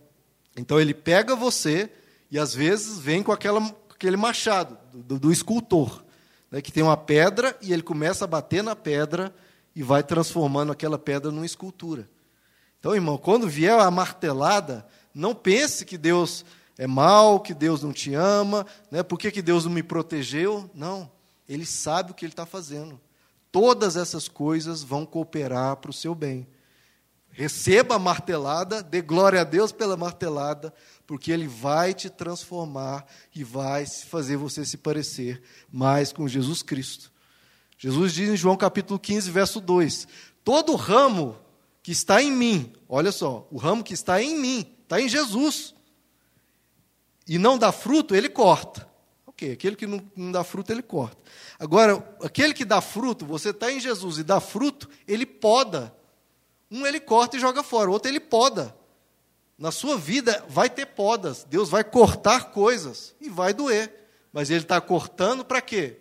Então 0.57 0.81
ele 0.81 0.95
pega 0.95 1.35
você 1.35 1.91
e 2.31 2.37
às 2.37 2.53
vezes 2.53 2.99
vem 2.99 3.23
com 3.23 3.31
aquela, 3.31 3.59
aquele 3.89 4.17
machado 4.17 4.77
do, 4.93 5.19
do 5.19 5.31
escultor 5.31 6.03
né, 6.51 6.61
que 6.61 6.71
tem 6.71 6.83
uma 6.83 6.97
pedra 6.97 7.57
e 7.61 7.73
ele 7.73 7.83
começa 7.83 8.25
a 8.25 8.27
bater 8.27 8.63
na 8.63 8.75
pedra 8.75 9.33
e 9.75 9.83
vai 9.83 10.03
transformando 10.03 10.71
aquela 10.71 10.97
pedra 10.97 11.31
numa 11.31 11.45
escultura. 11.45 12.09
Então, 12.79 12.95
irmão, 12.95 13.17
quando 13.17 13.47
vier 13.47 13.77
a 13.79 13.91
martelada, 13.91 14.85
não 15.13 15.35
pense 15.35 15.85
que 15.85 15.97
Deus 15.97 16.45
é 16.77 16.87
mal, 16.87 17.39
que 17.39 17.53
Deus 17.53 17.83
não 17.83 17.91
te 17.91 18.13
ama, 18.13 18.65
né? 18.89 19.03
por 19.03 19.19
que, 19.19 19.31
que 19.31 19.41
Deus 19.41 19.65
não 19.65 19.71
me 19.71 19.83
protegeu? 19.83 20.69
Não, 20.73 21.11
Ele 21.47 21.65
sabe 21.65 22.11
o 22.11 22.13
que 22.13 22.25
Ele 22.25 22.31
está 22.31 22.45
fazendo. 22.45 22.99
Todas 23.51 23.97
essas 23.97 24.27
coisas 24.27 24.83
vão 24.83 25.05
cooperar 25.05 25.75
para 25.77 25.91
o 25.91 25.93
seu 25.93 26.15
bem. 26.15 26.47
Receba 27.31 27.95
a 27.95 27.99
martelada, 27.99 28.83
dê 28.83 29.01
glória 29.01 29.41
a 29.41 29.43
Deus 29.43 29.71
pela 29.71 29.95
martelada, 29.95 30.73
porque 31.07 31.31
Ele 31.31 31.47
vai 31.47 31.93
te 31.93 32.09
transformar 32.09 33.05
e 33.33 33.43
vai 33.43 33.85
fazer 33.85 34.35
você 34.35 34.65
se 34.65 34.77
parecer 34.77 35.41
mais 35.71 36.11
com 36.11 36.27
Jesus 36.27 36.61
Cristo. 36.61 37.11
Jesus 37.77 38.13
diz 38.13 38.29
em 38.29 38.35
João 38.35 38.57
capítulo 38.57 38.99
15, 38.99 39.31
verso 39.31 39.61
2: 39.61 40.07
Todo 40.43 40.75
ramo 40.75 41.37
que 41.81 41.91
está 41.91 42.21
em 42.21 42.31
mim, 42.31 42.73
olha 42.87 43.11
só, 43.11 43.47
o 43.49 43.57
ramo 43.57 43.83
que 43.83 43.93
está 43.93 44.21
em 44.21 44.37
mim, 44.37 44.75
está 44.83 44.99
em 44.99 45.07
Jesus, 45.07 45.73
e 47.27 47.37
não 47.37 47.57
dá 47.57 47.71
fruto, 47.71 48.13
ele 48.13 48.27
corta. 48.27 48.89
Ok, 49.25 49.53
aquele 49.53 49.75
que 49.77 49.87
não, 49.87 50.01
não 50.15 50.31
dá 50.31 50.43
fruto, 50.43 50.71
ele 50.71 50.81
corta. 50.81 51.17
Agora, 51.57 52.17
aquele 52.21 52.53
que 52.53 52.65
dá 52.65 52.81
fruto, 52.81 53.25
você 53.25 53.51
está 53.51 53.71
em 53.71 53.79
Jesus 53.79 54.17
e 54.17 54.23
dá 54.23 54.41
fruto, 54.41 54.89
ele 55.07 55.25
poda. 55.25 55.95
Um 56.71 56.85
ele 56.85 56.99
corta 56.99 57.37
e 57.37 57.39
joga 57.39 57.63
fora, 57.63 57.89
o 57.89 57.93
outro 57.93 58.09
ele 58.09 58.19
poda. 58.19 58.75
Na 59.57 59.71
sua 59.71 59.97
vida 59.97 60.45
vai 60.47 60.69
ter 60.69 60.85
podas, 60.85 61.43
Deus 61.43 61.69
vai 61.69 61.83
cortar 61.83 62.51
coisas 62.51 63.13
e 63.19 63.29
vai 63.29 63.53
doer. 63.53 63.93
Mas 64.31 64.49
Ele 64.49 64.61
está 64.61 64.79
cortando 64.79 65.43
para 65.43 65.61
quê? 65.61 65.97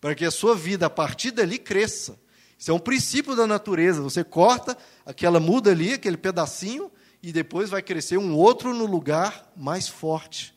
Para 0.00 0.14
que 0.14 0.24
a 0.24 0.30
sua 0.30 0.54
vida, 0.56 0.86
a 0.86 0.90
partir 0.90 1.30
dali, 1.30 1.58
cresça. 1.58 2.18
Isso 2.58 2.70
é 2.70 2.74
um 2.74 2.78
princípio 2.78 3.36
da 3.36 3.46
natureza. 3.46 4.00
Você 4.02 4.24
corta 4.24 4.76
aquela 5.04 5.38
muda 5.38 5.70
ali, 5.70 5.92
aquele 5.92 6.16
pedacinho, 6.16 6.90
e 7.22 7.32
depois 7.32 7.70
vai 7.70 7.82
crescer 7.82 8.16
um 8.16 8.34
outro 8.34 8.74
no 8.74 8.86
lugar 8.86 9.52
mais 9.56 9.86
forte. 9.86 10.54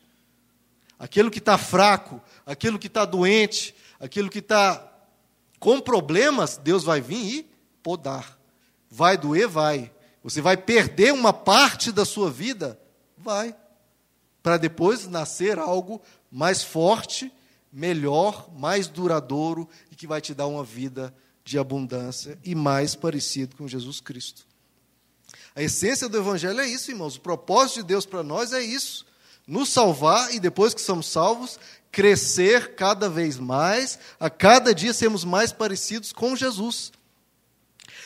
Aquilo 0.98 1.30
que 1.30 1.38
está 1.38 1.58
fraco, 1.58 2.20
aquilo 2.46 2.78
que 2.78 2.86
está 2.86 3.04
doente, 3.04 3.74
aquilo 4.00 4.30
que 4.30 4.38
está 4.38 4.88
com 5.58 5.80
problemas, 5.80 6.56
Deus 6.56 6.82
vai 6.82 7.00
vir 7.00 7.38
e 7.38 7.50
podar. 7.82 8.38
Vai 8.94 9.16
doer? 9.16 9.48
Vai. 9.48 9.90
Você 10.22 10.42
vai 10.42 10.54
perder 10.54 11.14
uma 11.14 11.32
parte 11.32 11.90
da 11.90 12.04
sua 12.04 12.30
vida? 12.30 12.78
Vai. 13.16 13.56
Para 14.42 14.58
depois 14.58 15.08
nascer 15.08 15.58
algo 15.58 16.02
mais 16.30 16.62
forte, 16.62 17.32
melhor, 17.72 18.50
mais 18.54 18.88
duradouro 18.88 19.66
e 19.90 19.96
que 19.96 20.06
vai 20.06 20.20
te 20.20 20.34
dar 20.34 20.46
uma 20.46 20.62
vida 20.62 21.14
de 21.42 21.58
abundância 21.58 22.38
e 22.44 22.54
mais 22.54 22.94
parecido 22.94 23.56
com 23.56 23.66
Jesus 23.66 23.98
Cristo. 23.98 24.46
A 25.56 25.62
essência 25.62 26.06
do 26.06 26.18
Evangelho 26.18 26.60
é 26.60 26.68
isso, 26.68 26.90
irmãos. 26.90 27.16
O 27.16 27.20
propósito 27.22 27.76
de 27.76 27.84
Deus 27.84 28.04
para 28.04 28.22
nós 28.22 28.52
é 28.52 28.60
isso: 28.60 29.06
nos 29.46 29.70
salvar 29.70 30.34
e 30.34 30.38
depois 30.38 30.74
que 30.74 30.82
somos 30.82 31.06
salvos, 31.06 31.58
crescer 31.90 32.74
cada 32.74 33.08
vez 33.08 33.38
mais, 33.38 33.98
a 34.20 34.28
cada 34.28 34.74
dia 34.74 34.92
sermos 34.92 35.24
mais 35.24 35.50
parecidos 35.50 36.12
com 36.12 36.36
Jesus. 36.36 36.92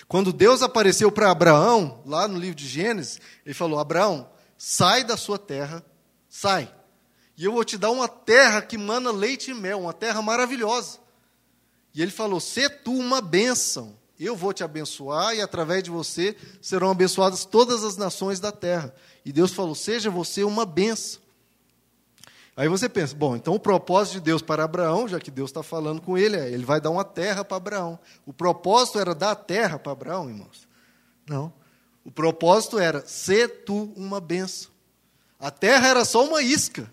Quando 0.08 0.32
Deus 0.32 0.62
apareceu 0.62 1.10
para 1.10 1.30
Abraão, 1.30 2.02
lá 2.06 2.28
no 2.28 2.38
livro 2.38 2.54
de 2.54 2.66
Gênesis, 2.66 3.20
ele 3.44 3.54
falou: 3.54 3.78
Abraão, 3.78 4.28
sai 4.56 5.02
da 5.02 5.16
sua 5.16 5.38
terra, 5.38 5.84
sai. 6.28 6.72
E 7.36 7.44
eu 7.44 7.52
vou 7.52 7.64
te 7.64 7.76
dar 7.76 7.90
uma 7.90 8.08
terra 8.08 8.62
que 8.62 8.78
mana 8.78 9.10
leite 9.10 9.50
e 9.50 9.54
mel, 9.54 9.80
uma 9.80 9.92
terra 9.92 10.22
maravilhosa. 10.22 10.98
E 11.94 12.00
ele 12.00 12.10
falou: 12.10 12.40
Sê 12.40 12.68
tu 12.68 12.92
uma 12.92 13.20
bênção. 13.20 13.96
Eu 14.18 14.34
vou 14.34 14.52
te 14.52 14.64
abençoar 14.64 15.34
e 15.34 15.42
através 15.42 15.82
de 15.82 15.90
você 15.90 16.34
serão 16.62 16.90
abençoadas 16.90 17.44
todas 17.44 17.84
as 17.84 17.98
nações 17.98 18.40
da 18.40 18.50
terra. 18.50 18.94
E 19.24 19.32
Deus 19.32 19.52
falou: 19.52 19.74
Seja 19.74 20.08
você 20.08 20.44
uma 20.44 20.64
bênção. 20.64 21.20
Aí 22.56 22.68
você 22.68 22.88
pensa, 22.88 23.14
bom, 23.14 23.36
então 23.36 23.54
o 23.54 23.60
propósito 23.60 24.14
de 24.14 24.20
Deus 24.20 24.40
para 24.40 24.64
Abraão, 24.64 25.06
já 25.06 25.20
que 25.20 25.30
Deus 25.30 25.50
está 25.50 25.62
falando 25.62 26.00
com 26.00 26.16
ele, 26.16 26.36
é 26.36 26.50
ele 26.50 26.64
vai 26.64 26.80
dar 26.80 26.88
uma 26.88 27.04
terra 27.04 27.44
para 27.44 27.58
Abraão. 27.58 27.98
O 28.24 28.32
propósito 28.32 28.98
era 28.98 29.14
dar 29.14 29.32
a 29.32 29.36
terra 29.36 29.78
para 29.78 29.92
Abraão, 29.92 30.30
irmãos? 30.30 30.66
Não. 31.28 31.52
O 32.02 32.10
propósito 32.10 32.78
era 32.78 33.06
ser 33.06 33.64
tu 33.64 33.92
uma 33.94 34.20
benção. 34.20 34.70
A 35.38 35.50
terra 35.50 35.88
era 35.88 36.04
só 36.04 36.24
uma 36.24 36.40
isca. 36.40 36.90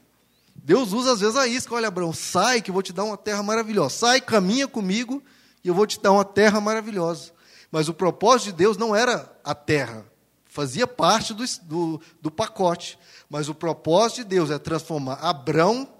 Deus 0.53 0.91
usa 0.91 1.13
às 1.13 1.22
vezes 1.22 1.38
a 1.38 1.48
isca. 1.48 1.74
Olha, 1.74 1.88
Abraão, 1.88 2.12
sai 2.12 2.62
que 2.62 2.70
eu 2.70 2.74
vou 2.74 2.84
te 2.84 2.91
dar 2.91 3.05
uma 3.05 3.15
terra 3.15 3.41
maravilhosa. 3.41 3.96
Sai, 3.96 4.20
caminha 4.20 4.67
comigo 4.67 5.24
e 5.63 5.70
eu 5.70 5.74
vou 5.74 5.88
te 5.88 5.98
dar 6.01 6.12
uma 6.12 6.25
terra 6.25 6.60
maravilhosa. 6.60 7.32
Mas 7.72 7.88
o 7.88 7.93
propósito 7.93 8.48
de 8.48 8.53
Deus 8.53 8.75
não 8.75 8.93
era 8.93 9.32
a 9.43 9.55
terra, 9.55 10.05
fazia 10.53 10.86
parte 10.86 11.33
do, 11.33 11.43
do, 11.63 12.01
do 12.22 12.29
pacote. 12.31 13.00
Mas 13.27 13.50
o 13.50 13.55
propósito 13.55 14.17
de 14.17 14.25
Deus 14.25 14.51
é 14.51 14.60
transformar 14.60 15.15
Abrão 15.15 15.91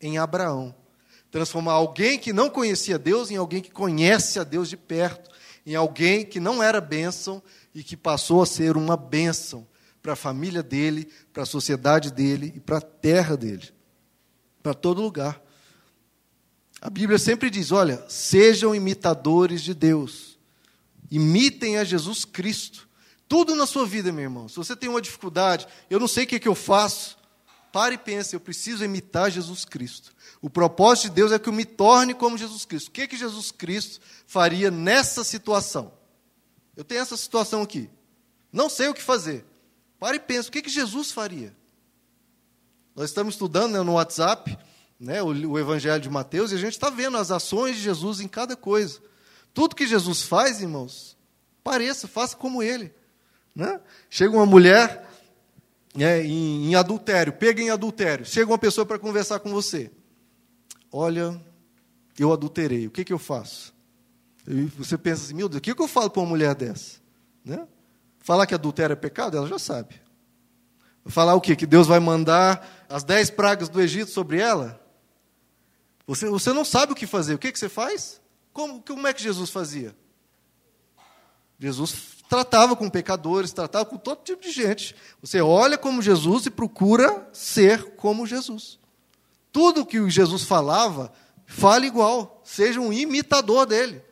em 0.00 0.18
Abraão. 0.18 0.74
Transformar 1.30 1.74
alguém 1.74 2.18
que 2.18 2.32
não 2.32 2.50
conhecia 2.50 2.98
Deus 2.98 3.30
em 3.30 3.36
alguém 3.36 3.62
que 3.62 3.70
conhece 3.70 4.40
a 4.40 4.44
Deus 4.44 4.68
de 4.68 4.76
perto. 4.76 5.30
Em 5.64 5.76
alguém 5.76 6.26
que 6.26 6.40
não 6.40 6.60
era 6.60 6.80
bênção 6.80 7.40
e 7.72 7.84
que 7.84 7.96
passou 7.96 8.42
a 8.42 8.46
ser 8.46 8.76
uma 8.76 8.96
bênção 8.96 9.64
para 10.02 10.14
a 10.14 10.16
família 10.16 10.64
dele, 10.64 11.08
para 11.32 11.44
a 11.44 11.46
sociedade 11.46 12.10
dele 12.10 12.52
e 12.56 12.58
para 12.58 12.78
a 12.78 12.82
terra 12.82 13.36
dele. 13.36 13.70
Para 14.60 14.74
todo 14.74 15.00
lugar. 15.00 15.40
A 16.80 16.90
Bíblia 16.90 17.20
sempre 17.20 17.48
diz: 17.48 17.70
olha, 17.70 18.04
sejam 18.08 18.74
imitadores 18.74 19.62
de 19.62 19.74
Deus. 19.74 20.36
Imitem 21.08 21.78
a 21.78 21.84
Jesus 21.84 22.24
Cristo. 22.24 22.90
Tudo 23.32 23.54
na 23.54 23.64
sua 23.64 23.86
vida, 23.86 24.12
meu 24.12 24.24
irmão. 24.24 24.46
Se 24.46 24.56
você 24.56 24.76
tem 24.76 24.90
uma 24.90 25.00
dificuldade, 25.00 25.66
eu 25.88 25.98
não 25.98 26.06
sei 26.06 26.24
o 26.24 26.26
que, 26.26 26.36
é 26.36 26.38
que 26.38 26.46
eu 26.46 26.54
faço. 26.54 27.16
Pare 27.72 27.94
e 27.94 27.98
pense, 27.98 28.36
eu 28.36 28.40
preciso 28.40 28.84
imitar 28.84 29.30
Jesus 29.30 29.64
Cristo. 29.64 30.12
O 30.42 30.50
propósito 30.50 31.04
de 31.04 31.12
Deus 31.12 31.32
é 31.32 31.38
que 31.38 31.48
eu 31.48 31.52
me 31.54 31.64
torne 31.64 32.12
como 32.12 32.36
Jesus 32.36 32.66
Cristo. 32.66 32.88
O 32.88 32.90
que, 32.90 33.00
é 33.00 33.06
que 33.06 33.16
Jesus 33.16 33.50
Cristo 33.50 34.02
faria 34.26 34.70
nessa 34.70 35.24
situação? 35.24 35.94
Eu 36.76 36.84
tenho 36.84 37.00
essa 37.00 37.16
situação 37.16 37.62
aqui. 37.62 37.88
Não 38.52 38.68
sei 38.68 38.88
o 38.88 38.94
que 38.94 39.00
fazer. 39.00 39.46
Pare 39.98 40.18
e 40.18 40.20
pense, 40.20 40.50
o 40.50 40.52
que, 40.52 40.58
é 40.58 40.62
que 40.62 40.68
Jesus 40.68 41.10
faria? 41.10 41.56
Nós 42.94 43.08
estamos 43.08 43.32
estudando 43.32 43.72
né, 43.72 43.80
no 43.80 43.94
WhatsApp 43.94 44.58
né, 45.00 45.22
o, 45.22 45.28
o 45.28 45.58
Evangelho 45.58 46.02
de 46.02 46.10
Mateus 46.10 46.52
e 46.52 46.56
a 46.56 46.58
gente 46.58 46.74
está 46.74 46.90
vendo 46.90 47.16
as 47.16 47.30
ações 47.30 47.76
de 47.76 47.82
Jesus 47.82 48.20
em 48.20 48.28
cada 48.28 48.56
coisa. 48.56 49.00
Tudo 49.54 49.74
que 49.74 49.86
Jesus 49.86 50.20
faz, 50.20 50.60
irmãos, 50.60 51.16
pareça, 51.64 52.06
faça 52.06 52.36
como 52.36 52.62
Ele. 52.62 52.92
Né? 53.54 53.80
Chega 54.08 54.34
uma 54.34 54.46
mulher 54.46 55.08
né, 55.94 56.24
em, 56.24 56.70
em, 56.70 56.74
adultério, 56.74 57.32
pega 57.32 57.60
em 57.60 57.70
adultério, 57.70 58.24
chega 58.24 58.50
uma 58.50 58.58
pessoa 58.58 58.86
para 58.86 58.98
conversar 58.98 59.40
com 59.40 59.50
você. 59.50 59.90
Olha, 60.90 61.40
eu 62.18 62.32
adulterei, 62.32 62.86
o 62.86 62.90
que, 62.90 63.04
que 63.04 63.12
eu 63.12 63.18
faço? 63.18 63.74
E 64.46 64.64
você 64.64 64.98
pensa 64.98 65.24
assim, 65.24 65.34
meu 65.34 65.48
Deus, 65.48 65.58
o 65.58 65.62
que, 65.62 65.74
que 65.74 65.82
eu 65.82 65.88
falo 65.88 66.10
para 66.10 66.20
uma 66.20 66.28
mulher 66.28 66.54
dessa? 66.54 67.00
Né? 67.44 67.66
Falar 68.20 68.46
que 68.46 68.54
adultério 68.54 68.94
é 68.94 68.96
pecado, 68.96 69.36
ela 69.36 69.46
já 69.46 69.58
sabe. 69.58 70.00
Falar 71.06 71.34
o 71.34 71.40
quê? 71.40 71.56
Que 71.56 71.66
Deus 71.66 71.86
vai 71.86 71.98
mandar 71.98 72.86
as 72.88 73.02
dez 73.02 73.28
pragas 73.28 73.68
do 73.68 73.80
Egito 73.80 74.10
sobre 74.10 74.38
ela? 74.38 74.80
Você, 76.06 76.28
você 76.28 76.52
não 76.52 76.64
sabe 76.64 76.92
o 76.92 76.94
que 76.94 77.06
fazer. 77.06 77.34
O 77.34 77.38
que, 77.38 77.50
que 77.50 77.58
você 77.58 77.68
faz? 77.68 78.20
Como, 78.52 78.82
como 78.82 79.06
é 79.06 79.12
que 79.12 79.22
Jesus 79.22 79.50
fazia? 79.50 79.96
Jesus 81.58 82.21
tratava 82.32 82.74
com 82.74 82.88
pecadores, 82.88 83.52
tratava 83.52 83.84
com 83.84 83.98
todo 83.98 84.24
tipo 84.24 84.40
de 84.40 84.50
gente. 84.50 84.96
Você 85.20 85.42
olha 85.42 85.76
como 85.76 86.00
Jesus 86.00 86.46
e 86.46 86.50
procura 86.50 87.28
ser 87.30 87.94
como 87.96 88.26
Jesus. 88.26 88.78
Tudo 89.52 89.84
que 89.84 90.08
Jesus 90.08 90.42
falava, 90.44 91.12
fale 91.44 91.88
igual, 91.88 92.40
seja 92.42 92.80
um 92.80 92.90
imitador 92.90 93.66
dele. 93.66 94.02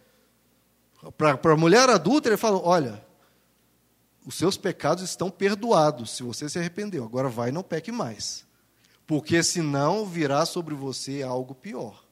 Para 1.16 1.54
a 1.54 1.56
mulher 1.56 1.88
adulta, 1.88 2.28
ele 2.28 2.36
falou: 2.36 2.62
Olha, 2.62 3.02
os 4.26 4.34
seus 4.34 4.58
pecados 4.58 5.02
estão 5.02 5.30
perdoados 5.30 6.10
se 6.10 6.22
você 6.22 6.46
se 6.46 6.58
arrependeu. 6.58 7.04
Agora 7.04 7.30
vai 7.30 7.48
e 7.48 7.52
não 7.52 7.62
peque 7.62 7.90
mais. 7.90 8.44
Porque 9.06 9.42
senão 9.42 10.04
virá 10.04 10.44
sobre 10.44 10.74
você 10.74 11.22
algo 11.22 11.54
pior. 11.54 12.04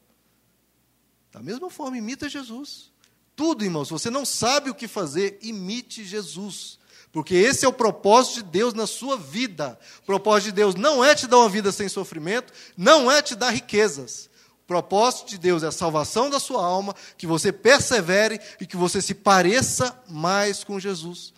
Da 1.31 1.43
mesma 1.43 1.69
forma, 1.69 1.99
imita 1.99 2.31
Jesus. 2.31 2.91
Tudo, 3.38 3.64
irmãos. 3.64 3.88
Você 3.88 4.11
não 4.11 4.25
sabe 4.25 4.68
o 4.68 4.75
que 4.75 4.88
fazer, 4.88 5.38
imite 5.40 6.04
Jesus. 6.04 6.76
Porque 7.12 7.37
esse 7.37 7.64
é 7.64 7.68
o 7.68 7.73
propósito 7.73 8.42
de 8.42 8.50
Deus 8.50 8.75
na 8.75 8.85
sua 8.85 9.16
vida. 9.16 9.78
O 10.02 10.07
propósito 10.07 10.47
de 10.47 10.52
Deus 10.54 10.75
não 10.75 11.04
é 11.04 11.14
te 11.14 11.28
dar 11.28 11.38
uma 11.38 11.49
vida 11.49 11.71
sem 11.71 11.88
sofrimento, 11.88 12.52
não 12.76 13.09
é 13.09 13.23
te 13.23 13.37
dar 13.37 13.50
riquezas. 13.50 14.28
O 14.64 14.66
propósito 14.66 15.28
de 15.28 15.38
Deus 15.38 15.62
é 15.62 15.68
a 15.68 15.73
salvação 15.73 16.28
da 16.28 16.40
sua 16.40 16.66
alma, 16.66 16.97
que 17.16 17.28
você 17.28 17.52
persevere 17.52 18.40
e 18.61 18.66
que 18.66 18.76
você 18.76 19.00
se 19.00 19.14
pareça 19.14 19.97
mais 20.09 20.64
com 20.64 20.80
Jesus. 20.80 21.33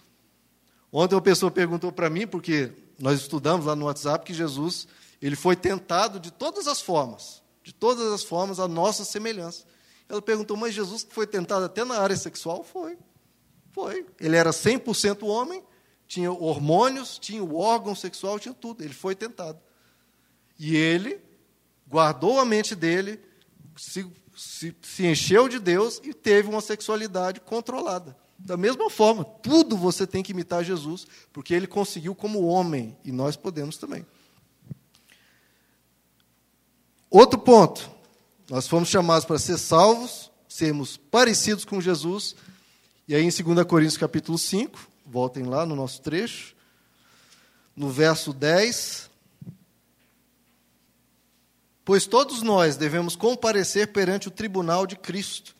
Ontem 0.91 1.15
uma 1.15 1.21
pessoa 1.21 1.51
perguntou 1.51 1.93
para 1.93 2.09
mim, 2.09 2.27
porque 2.27 2.73
nós 2.99 3.21
estudamos 3.21 3.67
lá 3.67 3.77
no 3.77 3.85
WhatsApp 3.85 4.25
que 4.25 4.33
Jesus 4.33 4.89
ele 5.21 5.37
foi 5.37 5.55
tentado 5.55 6.19
de 6.19 6.31
todas 6.31 6.67
as 6.67 6.81
formas, 6.81 7.43
de 7.63 7.75
todas 7.75 8.11
as 8.11 8.25
formas, 8.25 8.59
a 8.59 8.67
nossa 8.67 9.05
semelhança. 9.05 9.65
Ela 10.11 10.21
perguntou, 10.21 10.57
mas 10.57 10.75
Jesus 10.75 11.07
foi 11.09 11.25
tentado 11.25 11.65
até 11.65 11.85
na 11.85 11.97
área 11.97 12.17
sexual? 12.17 12.65
Foi. 12.65 12.99
Foi. 13.71 14.05
Ele 14.19 14.35
era 14.35 14.51
100% 14.51 15.23
homem, 15.23 15.63
tinha 16.09 16.33
hormônios, 16.33 17.17
tinha 17.17 17.45
o 17.45 17.57
órgão 17.57 17.95
sexual, 17.95 18.37
tinha 18.41 18.53
tudo. 18.53 18.83
Ele 18.83 18.93
foi 18.93 19.15
tentado. 19.15 19.61
E 20.59 20.77
ele 20.77 21.21
guardou 21.89 22.41
a 22.41 22.45
mente 22.45 22.75
dele, 22.75 23.21
se, 23.77 24.05
se, 24.37 24.77
se 24.83 25.07
encheu 25.07 25.49
de 25.49 25.61
Deus 25.61 26.01
e 26.03 26.13
teve 26.13 26.49
uma 26.49 26.61
sexualidade 26.61 27.41
controlada. 27.41 28.17
Da 28.37 28.57
mesma 28.57 28.91
forma, 28.91 29.25
tudo 29.25 29.77
você 29.77 30.09
tem 30.09 30.25
que 30.25 30.33
imitar 30.33 30.65
Jesus, 30.65 31.07
porque 31.33 31.55
ele 31.55 31.69
conseguiu 31.69 32.17
como 32.17 32.47
homem, 32.47 32.99
e 33.05 33.13
nós 33.13 33.37
podemos 33.37 33.77
também. 33.77 34.05
Outro 37.09 37.39
ponto, 37.39 37.91
nós 38.51 38.67
fomos 38.67 38.89
chamados 38.89 39.25
para 39.25 39.39
ser 39.39 39.57
salvos, 39.57 40.29
sermos 40.49 40.97
parecidos 40.97 41.65
com 41.65 41.81
Jesus, 41.81 42.35
e 43.07 43.15
aí 43.15 43.23
em 43.23 43.31
2 43.31 43.65
Coríntios 43.65 43.97
capítulo 43.97 44.37
5, 44.37 44.89
voltem 45.07 45.45
lá 45.45 45.65
no 45.65 45.77
nosso 45.77 46.03
trecho, 46.03 46.57
no 47.77 47.89
verso 47.89 48.33
10, 48.33 49.09
Pois 51.85 52.07
todos 52.07 52.43
nós 52.43 52.77
devemos 52.77 53.17
comparecer 53.17 53.93
perante 53.93 54.29
o 54.29 54.31
tribunal 54.31 54.87
de 54.87 54.97
Cristo, 54.97 55.57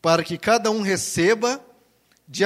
para 0.00 0.24
que 0.24 0.38
cada 0.38 0.70
um 0.70 0.80
receba 0.80 1.60
de, 2.26 2.42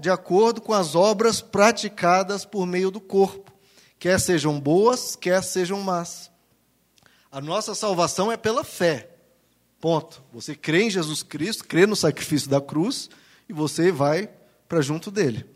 de 0.00 0.10
acordo 0.10 0.60
com 0.60 0.72
as 0.72 0.94
obras 0.94 1.40
praticadas 1.40 2.44
por 2.44 2.66
meio 2.66 2.90
do 2.90 3.00
corpo, 3.00 3.52
quer 3.98 4.18
sejam 4.18 4.58
boas, 4.58 5.16
quer 5.16 5.42
sejam 5.42 5.80
más. 5.80 6.30
A 7.30 7.40
nossa 7.40 7.74
salvação 7.74 8.32
é 8.32 8.36
pela 8.36 8.64
fé. 8.64 9.17
Ponto. 9.80 10.22
Você 10.32 10.54
crê 10.54 10.82
em 10.82 10.90
Jesus 10.90 11.22
Cristo, 11.22 11.64
crê 11.64 11.86
no 11.86 11.94
sacrifício 11.94 12.50
da 12.50 12.60
cruz 12.60 13.08
e 13.48 13.52
você 13.52 13.92
vai 13.92 14.28
para 14.68 14.80
junto 14.80 15.10
dele. 15.10 15.46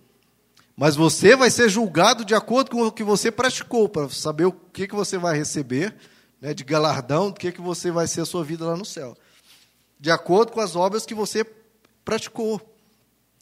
Mas 0.77 0.97
você 0.97 1.37
vai 1.37 1.51
ser 1.51 1.69
julgado 1.69 2.25
de 2.25 2.35
acordo 2.35 2.71
com 2.71 2.83
o 2.87 2.93
que 2.93 3.05
você 3.05 3.31
praticou, 3.31 3.89
para 3.89 4.09
saber 4.09 4.47
o 4.47 4.53
que, 4.53 4.89
que 4.89 4.95
você 4.95 5.19
vai 5.19 5.37
receber 5.37 5.95
né, 6.41 6.55
de 6.55 6.65
galardão, 6.65 7.31
do 7.31 7.39
que, 7.39 7.53
que 7.53 7.61
você 7.61 7.91
vai 7.91 8.07
ser 8.07 8.23
a 8.23 8.27
sua 8.27 8.43
vida 8.43 8.65
lá 8.65 8.77
no 8.77 8.85
céu. 8.85 9.17
De 10.01 10.11
acordo 10.11 10.53
com 10.53 10.61
as 10.61 10.75
obras 10.75 11.05
que 11.05 11.15
você 11.15 11.45
praticou. 12.05 12.61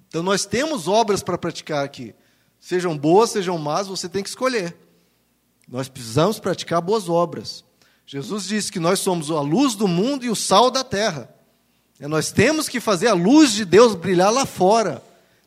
Então 0.09 0.23
nós 0.23 0.45
temos 0.45 0.89
obras 0.89 1.23
para 1.23 1.39
praticar 1.39 1.85
aqui. 1.85 2.15
Sejam 2.59 2.99
boas, 2.99 3.31
sejam 3.31 3.57
más, 3.57 3.87
você 3.87 4.09
tem 4.09 4.23
que 4.23 4.29
escolher. 4.29 4.77
Nós 5.69 5.89
precisamos 5.89 6.41
praticar 6.41 6.83
boas 6.83 7.09
obras. 7.09 7.65
Jesus 8.13 8.49
disse 8.49 8.73
que 8.73 8.81
nós 8.81 8.99
somos 8.99 9.31
a 9.31 9.41
luz 9.41 9.77
do 9.77 9.87
mundo 9.87 10.25
e 10.25 10.31
o 10.31 10.35
sal 10.35 10.69
da 10.69 10.83
terra. 10.83 11.33
E 12.01 12.09
nós 12.09 12.33
temos 12.33 12.69
que 12.69 12.81
fazer 12.81 13.07
a 13.07 13.15
luz 13.15 13.53
de 13.53 13.65
Deus 13.65 13.95
brilhar 13.95 14.33
lá 14.33 14.45
fora. 14.45 15.01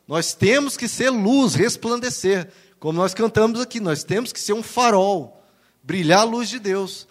Nós 0.08 0.32
temos 0.32 0.74
que 0.74 0.88
ser 0.88 1.10
luz, 1.10 1.54
resplandecer. 1.54 2.50
Como 2.80 2.98
nós 2.98 3.12
cantamos 3.12 3.60
aqui, 3.60 3.80
nós 3.80 4.02
temos 4.02 4.32
que 4.32 4.40
ser 4.40 4.54
um 4.54 4.62
farol, 4.62 5.44
brilhar 5.82 6.20
a 6.20 6.24
luz 6.24 6.48
de 6.48 6.58
Deus. 6.58 7.06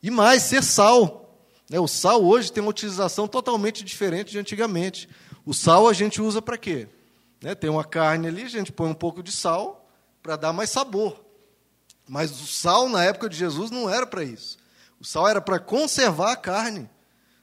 E 0.00 0.12
mais, 0.12 0.44
ser 0.44 0.62
sal. 0.62 1.36
Né, 1.68 1.80
o 1.80 1.88
sal 1.88 2.24
hoje 2.24 2.52
tem 2.52 2.62
uma 2.62 2.70
utilização 2.70 3.26
totalmente 3.26 3.82
diferente 3.82 4.30
de 4.30 4.38
antigamente. 4.38 5.08
O 5.44 5.52
sal 5.52 5.88
a 5.88 5.92
gente 5.92 6.22
usa 6.22 6.40
para 6.40 6.56
quê? 6.56 6.86
Né, 7.42 7.56
tem 7.56 7.68
uma 7.68 7.82
carne 7.82 8.28
ali, 8.28 8.44
a 8.44 8.48
gente 8.48 8.70
põe 8.70 8.88
um 8.88 8.94
pouco 8.94 9.24
de 9.24 9.32
sal 9.32 9.90
para 10.22 10.36
dar 10.36 10.52
mais 10.52 10.70
sabor. 10.70 11.20
Mas 12.08 12.30
o 12.40 12.46
sal, 12.46 12.88
na 12.88 13.02
época 13.02 13.28
de 13.28 13.36
Jesus, 13.36 13.72
não 13.72 13.90
era 13.90 14.06
para 14.06 14.22
isso. 14.22 14.62
O 15.00 15.04
sal 15.04 15.28
era 15.28 15.40
para 15.40 15.58
conservar 15.58 16.32
a 16.32 16.36
carne. 16.36 16.88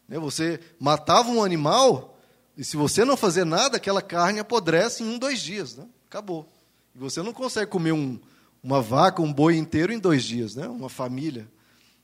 Né, 0.07 0.17
você 0.19 0.59
matava 0.79 1.29
um 1.29 1.43
animal, 1.43 2.17
e 2.57 2.63
se 2.63 2.75
você 2.75 3.05
não 3.05 3.15
fazer 3.15 3.45
nada, 3.45 3.77
aquela 3.77 4.01
carne 4.01 4.39
apodrece 4.39 5.03
em 5.03 5.07
um, 5.07 5.17
dois 5.17 5.39
dias. 5.39 5.75
Né? 5.75 5.85
Acabou. 6.09 6.51
E 6.95 6.99
você 6.99 7.21
não 7.21 7.33
consegue 7.33 7.71
comer 7.71 7.91
um, 7.91 8.19
uma 8.61 8.81
vaca, 8.81 9.21
um 9.21 9.31
boi 9.31 9.57
inteiro 9.57 9.93
em 9.93 9.99
dois 9.99 10.23
dias, 10.23 10.55
né? 10.55 10.67
uma 10.67 10.89
família. 10.89 11.47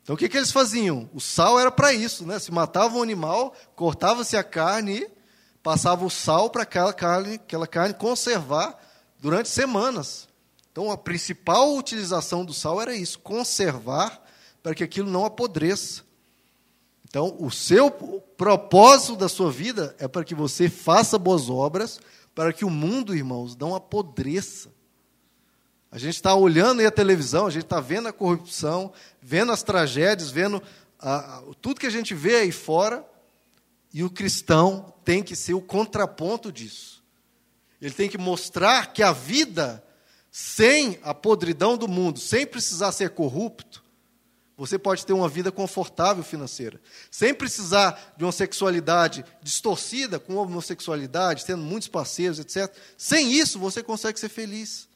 Então 0.07 0.15
o 0.15 0.17
que, 0.17 0.29
que 0.29 0.37
eles 0.37 0.53
faziam? 0.53 1.09
O 1.13 1.19
sal 1.19 1.59
era 1.59 1.69
para 1.69 1.91
isso, 1.93 2.25
né? 2.25 2.39
Se 2.39 2.49
matava 2.49 2.95
um 2.95 3.03
animal, 3.03 3.53
cortava-se 3.75 4.37
a 4.37 4.43
carne 4.43 4.99
e 4.99 5.11
passava 5.61 6.05
o 6.05 6.09
sal 6.09 6.49
para 6.49 6.63
aquela 6.63 6.93
carne, 6.93 7.33
aquela 7.33 7.67
carne 7.67 7.93
conservar 7.93 8.81
durante 9.19 9.49
semanas. 9.49 10.29
Então 10.71 10.89
a 10.89 10.97
principal 10.97 11.75
utilização 11.75 12.45
do 12.45 12.53
sal 12.53 12.81
era 12.81 12.95
isso, 12.95 13.19
conservar 13.19 14.23
para 14.67 14.75
que 14.75 14.83
aquilo 14.83 15.09
não 15.09 15.23
apodreça. 15.23 16.03
Então, 17.07 17.37
o 17.39 17.49
seu 17.49 17.89
propósito 17.89 19.15
da 19.15 19.29
sua 19.29 19.49
vida 19.49 19.95
é 19.97 20.09
para 20.09 20.25
que 20.25 20.35
você 20.35 20.67
faça 20.67 21.17
boas 21.17 21.49
obras, 21.49 22.01
para 22.35 22.51
que 22.51 22.65
o 22.65 22.69
mundo, 22.69 23.15
irmãos, 23.15 23.55
não 23.55 23.73
apodreça. 23.73 24.69
A 25.89 25.97
gente 25.97 26.15
está 26.15 26.35
olhando 26.35 26.81
aí 26.81 26.85
a 26.85 26.91
televisão, 26.91 27.47
a 27.47 27.49
gente 27.49 27.63
está 27.63 27.79
vendo 27.79 28.09
a 28.09 28.11
corrupção, 28.11 28.91
vendo 29.21 29.53
as 29.53 29.63
tragédias, 29.63 30.31
vendo 30.31 30.61
a, 30.99 31.37
a, 31.37 31.43
tudo 31.61 31.79
que 31.79 31.87
a 31.87 31.89
gente 31.89 32.13
vê 32.13 32.35
aí 32.35 32.51
fora, 32.51 33.05
e 33.93 34.03
o 34.03 34.09
cristão 34.09 34.93
tem 35.05 35.23
que 35.23 35.33
ser 35.33 35.53
o 35.53 35.61
contraponto 35.61 36.51
disso. 36.51 37.01
Ele 37.81 37.93
tem 37.93 38.09
que 38.09 38.17
mostrar 38.17 38.91
que 38.91 39.01
a 39.01 39.13
vida 39.13 39.81
sem 40.29 40.99
a 41.03 41.13
podridão 41.13 41.77
do 41.77 41.87
mundo, 41.87 42.19
sem 42.19 42.45
precisar 42.45 42.91
ser 42.91 43.11
corrupto, 43.11 43.86
você 44.57 44.79
pode 44.79 45.05
ter 45.05 45.13
uma 45.13 45.29
vida 45.29 45.51
confortável 45.51 46.23
financeira, 46.23 46.81
sem 47.11 47.33
precisar 47.33 48.15
de 48.17 48.25
uma 48.25 48.31
sexualidade 48.31 49.23
distorcida, 49.41 50.19
com 50.19 50.35
homossexualidade, 50.35 51.45
tendo 51.45 51.61
muitos 51.61 51.87
parceiros, 51.87 52.39
etc. 52.39 52.75
Sem 52.97 53.31
isso, 53.31 53.59
você 53.59 53.83
consegue 53.83 54.19
ser 54.19 54.29
feliz 54.29 54.87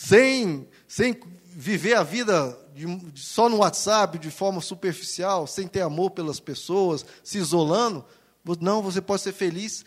sem, 0.00 0.68
sem 0.86 1.18
viver 1.44 1.94
a 1.94 2.04
vida 2.04 2.56
de, 2.72 2.86
só 3.20 3.48
no 3.48 3.56
WhatsApp, 3.56 4.16
de 4.16 4.30
forma 4.30 4.60
superficial, 4.60 5.44
sem 5.44 5.66
ter 5.66 5.80
amor 5.80 6.12
pelas 6.12 6.38
pessoas, 6.38 7.04
se 7.24 7.36
isolando. 7.38 8.04
Não, 8.60 8.80
você 8.80 9.00
pode 9.00 9.22
ser 9.22 9.32
feliz 9.32 9.84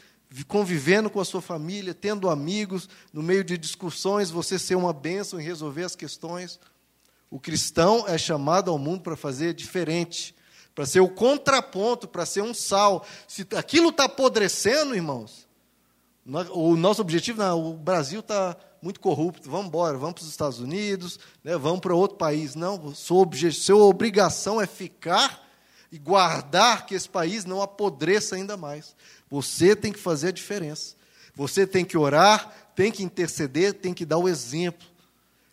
convivendo 0.50 1.10
com 1.10 1.22
a 1.22 1.26
sua 1.26 1.42
família, 1.42 1.94
tendo 1.94 2.30
amigos, 2.30 2.90
no 3.14 3.24
meio 3.24 3.42
de 3.42 3.58
discussões, 3.58 4.30
você 4.30 4.60
ser 4.60 4.76
uma 4.76 4.92
bênção 4.92 5.40
e 5.40 5.44
resolver 5.44 5.86
as 5.86 5.96
questões. 5.96 6.60
O 7.32 7.40
cristão 7.40 8.06
é 8.08 8.18
chamado 8.18 8.70
ao 8.70 8.78
mundo 8.78 9.02
para 9.02 9.16
fazer 9.16 9.54
diferente, 9.54 10.36
para 10.76 10.86
ser 10.86 11.00
o 11.00 11.08
contraponto, 11.08 12.06
para 12.06 12.26
ser 12.26 12.42
um 12.42 12.54
sal. 12.54 13.06
Se 13.26 13.48
aquilo 13.56 13.88
está 13.90 14.04
apodrecendo, 14.04 14.94
irmãos, 14.94 15.48
o 16.54 16.76
nosso 16.76 17.02
objetivo, 17.02 17.40
não, 17.40 17.72
o 17.72 17.74
Brasil 17.74 18.20
está 18.20 18.58
muito 18.82 19.00
corrupto, 19.00 19.50
vamos 19.50 19.68
embora, 19.68 19.98
vamos 19.98 20.16
para 20.16 20.24
os 20.24 20.30
Estados 20.30 20.60
Unidos, 20.60 21.20
né, 21.42 21.58
vamos 21.58 21.80
para 21.80 21.96
outro 21.96 22.18
país. 22.18 22.54
Não, 22.54 22.94
sua, 22.94 23.26
sua 23.54 23.86
obrigação 23.86 24.60
é 24.60 24.68
ficar 24.68 25.42
e 25.90 25.98
guardar 25.98 26.86
que 26.86 26.96
esse 26.96 27.08
país 27.08 27.46
não 27.46 27.62
apodreça 27.62 28.36
ainda 28.36 28.58
mais. 28.58 28.94
Você 29.30 29.74
tem 29.74 29.92
que 29.92 30.00
fazer 30.00 30.28
a 30.28 30.32
diferença. 30.34 30.96
Você 31.34 31.66
tem 31.66 31.86
que 31.86 31.98
orar, 31.98 32.72
tem 32.76 32.92
que 32.92 33.04
interceder, 33.04 33.74
tem 33.76 33.94
que 33.94 34.06
dar 34.06 34.18
o 34.18 34.28
exemplo. 34.28 34.86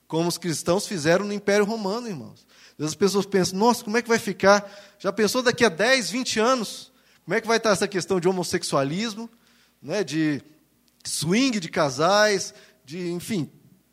Como 0.08 0.28
os 0.28 0.38
cristãos 0.38 0.88
fizeram 0.88 1.24
no 1.24 1.32
Império 1.32 1.64
Romano, 1.64 2.08
irmãos. 2.08 2.44
As 2.76 2.94
pessoas 2.96 3.26
pensam, 3.26 3.58
nossa, 3.58 3.84
como 3.84 3.96
é 3.96 4.02
que 4.02 4.08
vai 4.08 4.18
ficar? 4.18 4.68
Já 4.98 5.12
pensou 5.12 5.42
daqui 5.42 5.64
a 5.64 5.68
10, 5.68 6.10
20 6.10 6.40
anos? 6.40 6.90
Como 7.24 7.36
é 7.36 7.40
que 7.40 7.46
vai 7.46 7.58
estar 7.58 7.70
essa 7.70 7.86
questão 7.86 8.18
de 8.18 8.28
homossexualismo, 8.28 9.30
né, 9.82 10.02
de 10.02 10.42
swing 11.04 11.58
de 11.60 11.68
casais, 11.68 12.54
de, 12.84 13.10
enfim, 13.10 13.50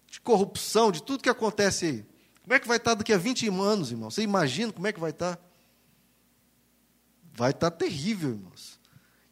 de 0.09 0.21
corrupção, 0.21 0.91
de 0.91 1.03
tudo 1.03 1.21
que 1.21 1.29
acontece 1.29 1.85
aí. 1.85 2.05
Como 2.43 2.53
é 2.53 2.59
que 2.59 2.67
vai 2.67 2.77
estar 2.77 2.93
daqui 2.93 3.11
a 3.11 3.17
20 3.17 3.49
anos, 3.49 3.91
irmão? 3.91 4.09
Você 4.09 4.21
imagina 4.21 4.71
como 4.71 4.87
é 4.87 4.93
que 4.93 4.99
vai 4.99 5.09
estar? 5.09 5.39
Vai 7.33 7.51
estar 7.51 7.71
terrível, 7.71 8.29
irmãos. 8.29 8.79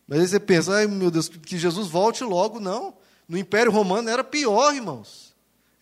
Mas 0.07 0.19
aí 0.19 0.27
você 0.27 0.39
pensa, 0.39 0.75
ai 0.75 0.87
meu 0.87 1.09
Deus, 1.09 1.29
que 1.29 1.57
Jesus 1.57 1.87
volte 1.87 2.23
logo. 2.23 2.59
Não. 2.59 2.97
No 3.27 3.37
Império 3.37 3.71
Romano 3.71 4.09
era 4.09 4.23
pior, 4.23 4.73
irmãos. 4.73 5.32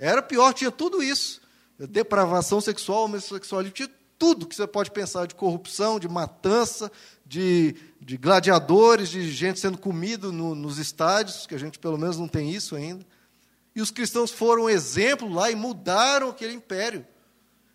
Era 0.01 0.19
pior, 0.19 0.51
tinha 0.51 0.71
tudo 0.71 1.03
isso. 1.03 1.39
Depravação 1.77 2.59
sexual, 2.59 3.05
homossexualismo, 3.05 3.75
tinha 3.75 3.89
tudo 4.17 4.47
que 4.47 4.55
você 4.55 4.65
pode 4.65 4.89
pensar 4.89 5.27
de 5.27 5.35
corrupção, 5.35 5.99
de 5.99 6.07
matança, 6.09 6.91
de, 7.23 7.75
de 7.99 8.17
gladiadores, 8.17 9.09
de 9.09 9.31
gente 9.31 9.59
sendo 9.59 9.77
comido 9.77 10.31
no, 10.31 10.55
nos 10.55 10.79
estádios, 10.79 11.45
que 11.45 11.53
a 11.53 11.57
gente 11.57 11.77
pelo 11.77 11.99
menos 11.99 12.17
não 12.17 12.27
tem 12.27 12.51
isso 12.51 12.75
ainda. 12.75 13.05
E 13.75 13.81
os 13.81 13.91
cristãos 13.91 14.31
foram 14.31 14.67
exemplo 14.67 15.31
lá 15.31 15.51
e 15.51 15.55
mudaram 15.55 16.29
aquele 16.29 16.53
império. 16.53 17.05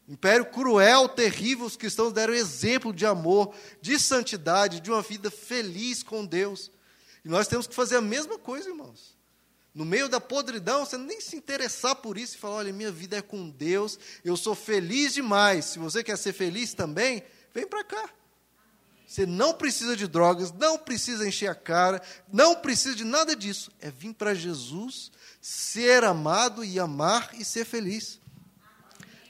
Império 0.09 0.47
cruel, 0.47 1.09
terrível, 1.09 1.65
os 1.65 1.77
cristãos 1.77 2.13
deram 2.13 2.35
exemplo 2.35 2.93
de 2.93 3.07
amor, 3.07 3.55
de 3.81 4.01
santidade, 4.01 4.81
de 4.81 4.91
uma 4.91 5.03
vida 5.03 5.31
feliz 5.31 6.03
com 6.03 6.27
Deus. 6.27 6.73
E 7.25 7.29
nós 7.29 7.47
temos 7.47 7.69
que 7.69 7.75
fazer 7.75 7.97
a 7.97 8.03
mesma 8.03 8.37
coisa, 8.37 8.69
irmãos. 8.69 9.16
No 9.77 9.85
meio 9.85 10.09
da 10.09 10.19
podridão, 10.19 10.87
você 10.87 10.97
nem 10.97 11.21
se 11.21 11.37
interessar 11.37 11.97
por 11.97 12.17
isso 12.17 12.35
e 12.35 12.39
falar: 12.39 12.55
olha, 12.57 12.73
minha 12.73 12.91
vida 12.91 13.19
é 13.19 13.21
com 13.21 13.51
Deus, 13.51 13.99
eu 14.25 14.35
sou 14.35 14.55
feliz 14.55 15.13
demais. 15.13 15.67
Se 15.67 15.79
você 15.79 16.03
quer 16.03 16.17
ser 16.17 16.33
feliz 16.33 16.73
também, 16.73 17.23
vem 17.53 17.67
para 17.67 17.85
cá. 17.85 18.09
Você 19.07 19.27
não 19.27 19.53
precisa 19.53 19.95
de 19.95 20.07
drogas, 20.07 20.51
não 20.51 20.79
precisa 20.79 21.29
encher 21.29 21.51
a 21.51 21.55
cara, 21.55 22.01
não 22.33 22.57
precisa 22.57 22.97
de 22.97 23.05
nada 23.05 23.37
disso. 23.37 23.71
É 23.79 23.91
vir 23.91 24.15
para 24.15 24.33
Jesus, 24.33 25.13
ser 25.43 26.05
amado 26.05 26.65
e 26.65 26.81
amar 26.81 27.33
e 27.39 27.45
ser 27.45 27.67
feliz. 27.67 28.19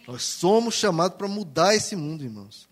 Nós 0.06 0.22
somos 0.22 0.76
chamados 0.76 1.18
para 1.18 1.26
mudar 1.26 1.74
esse 1.74 1.96
mundo, 1.96 2.22
irmãos. 2.22 2.68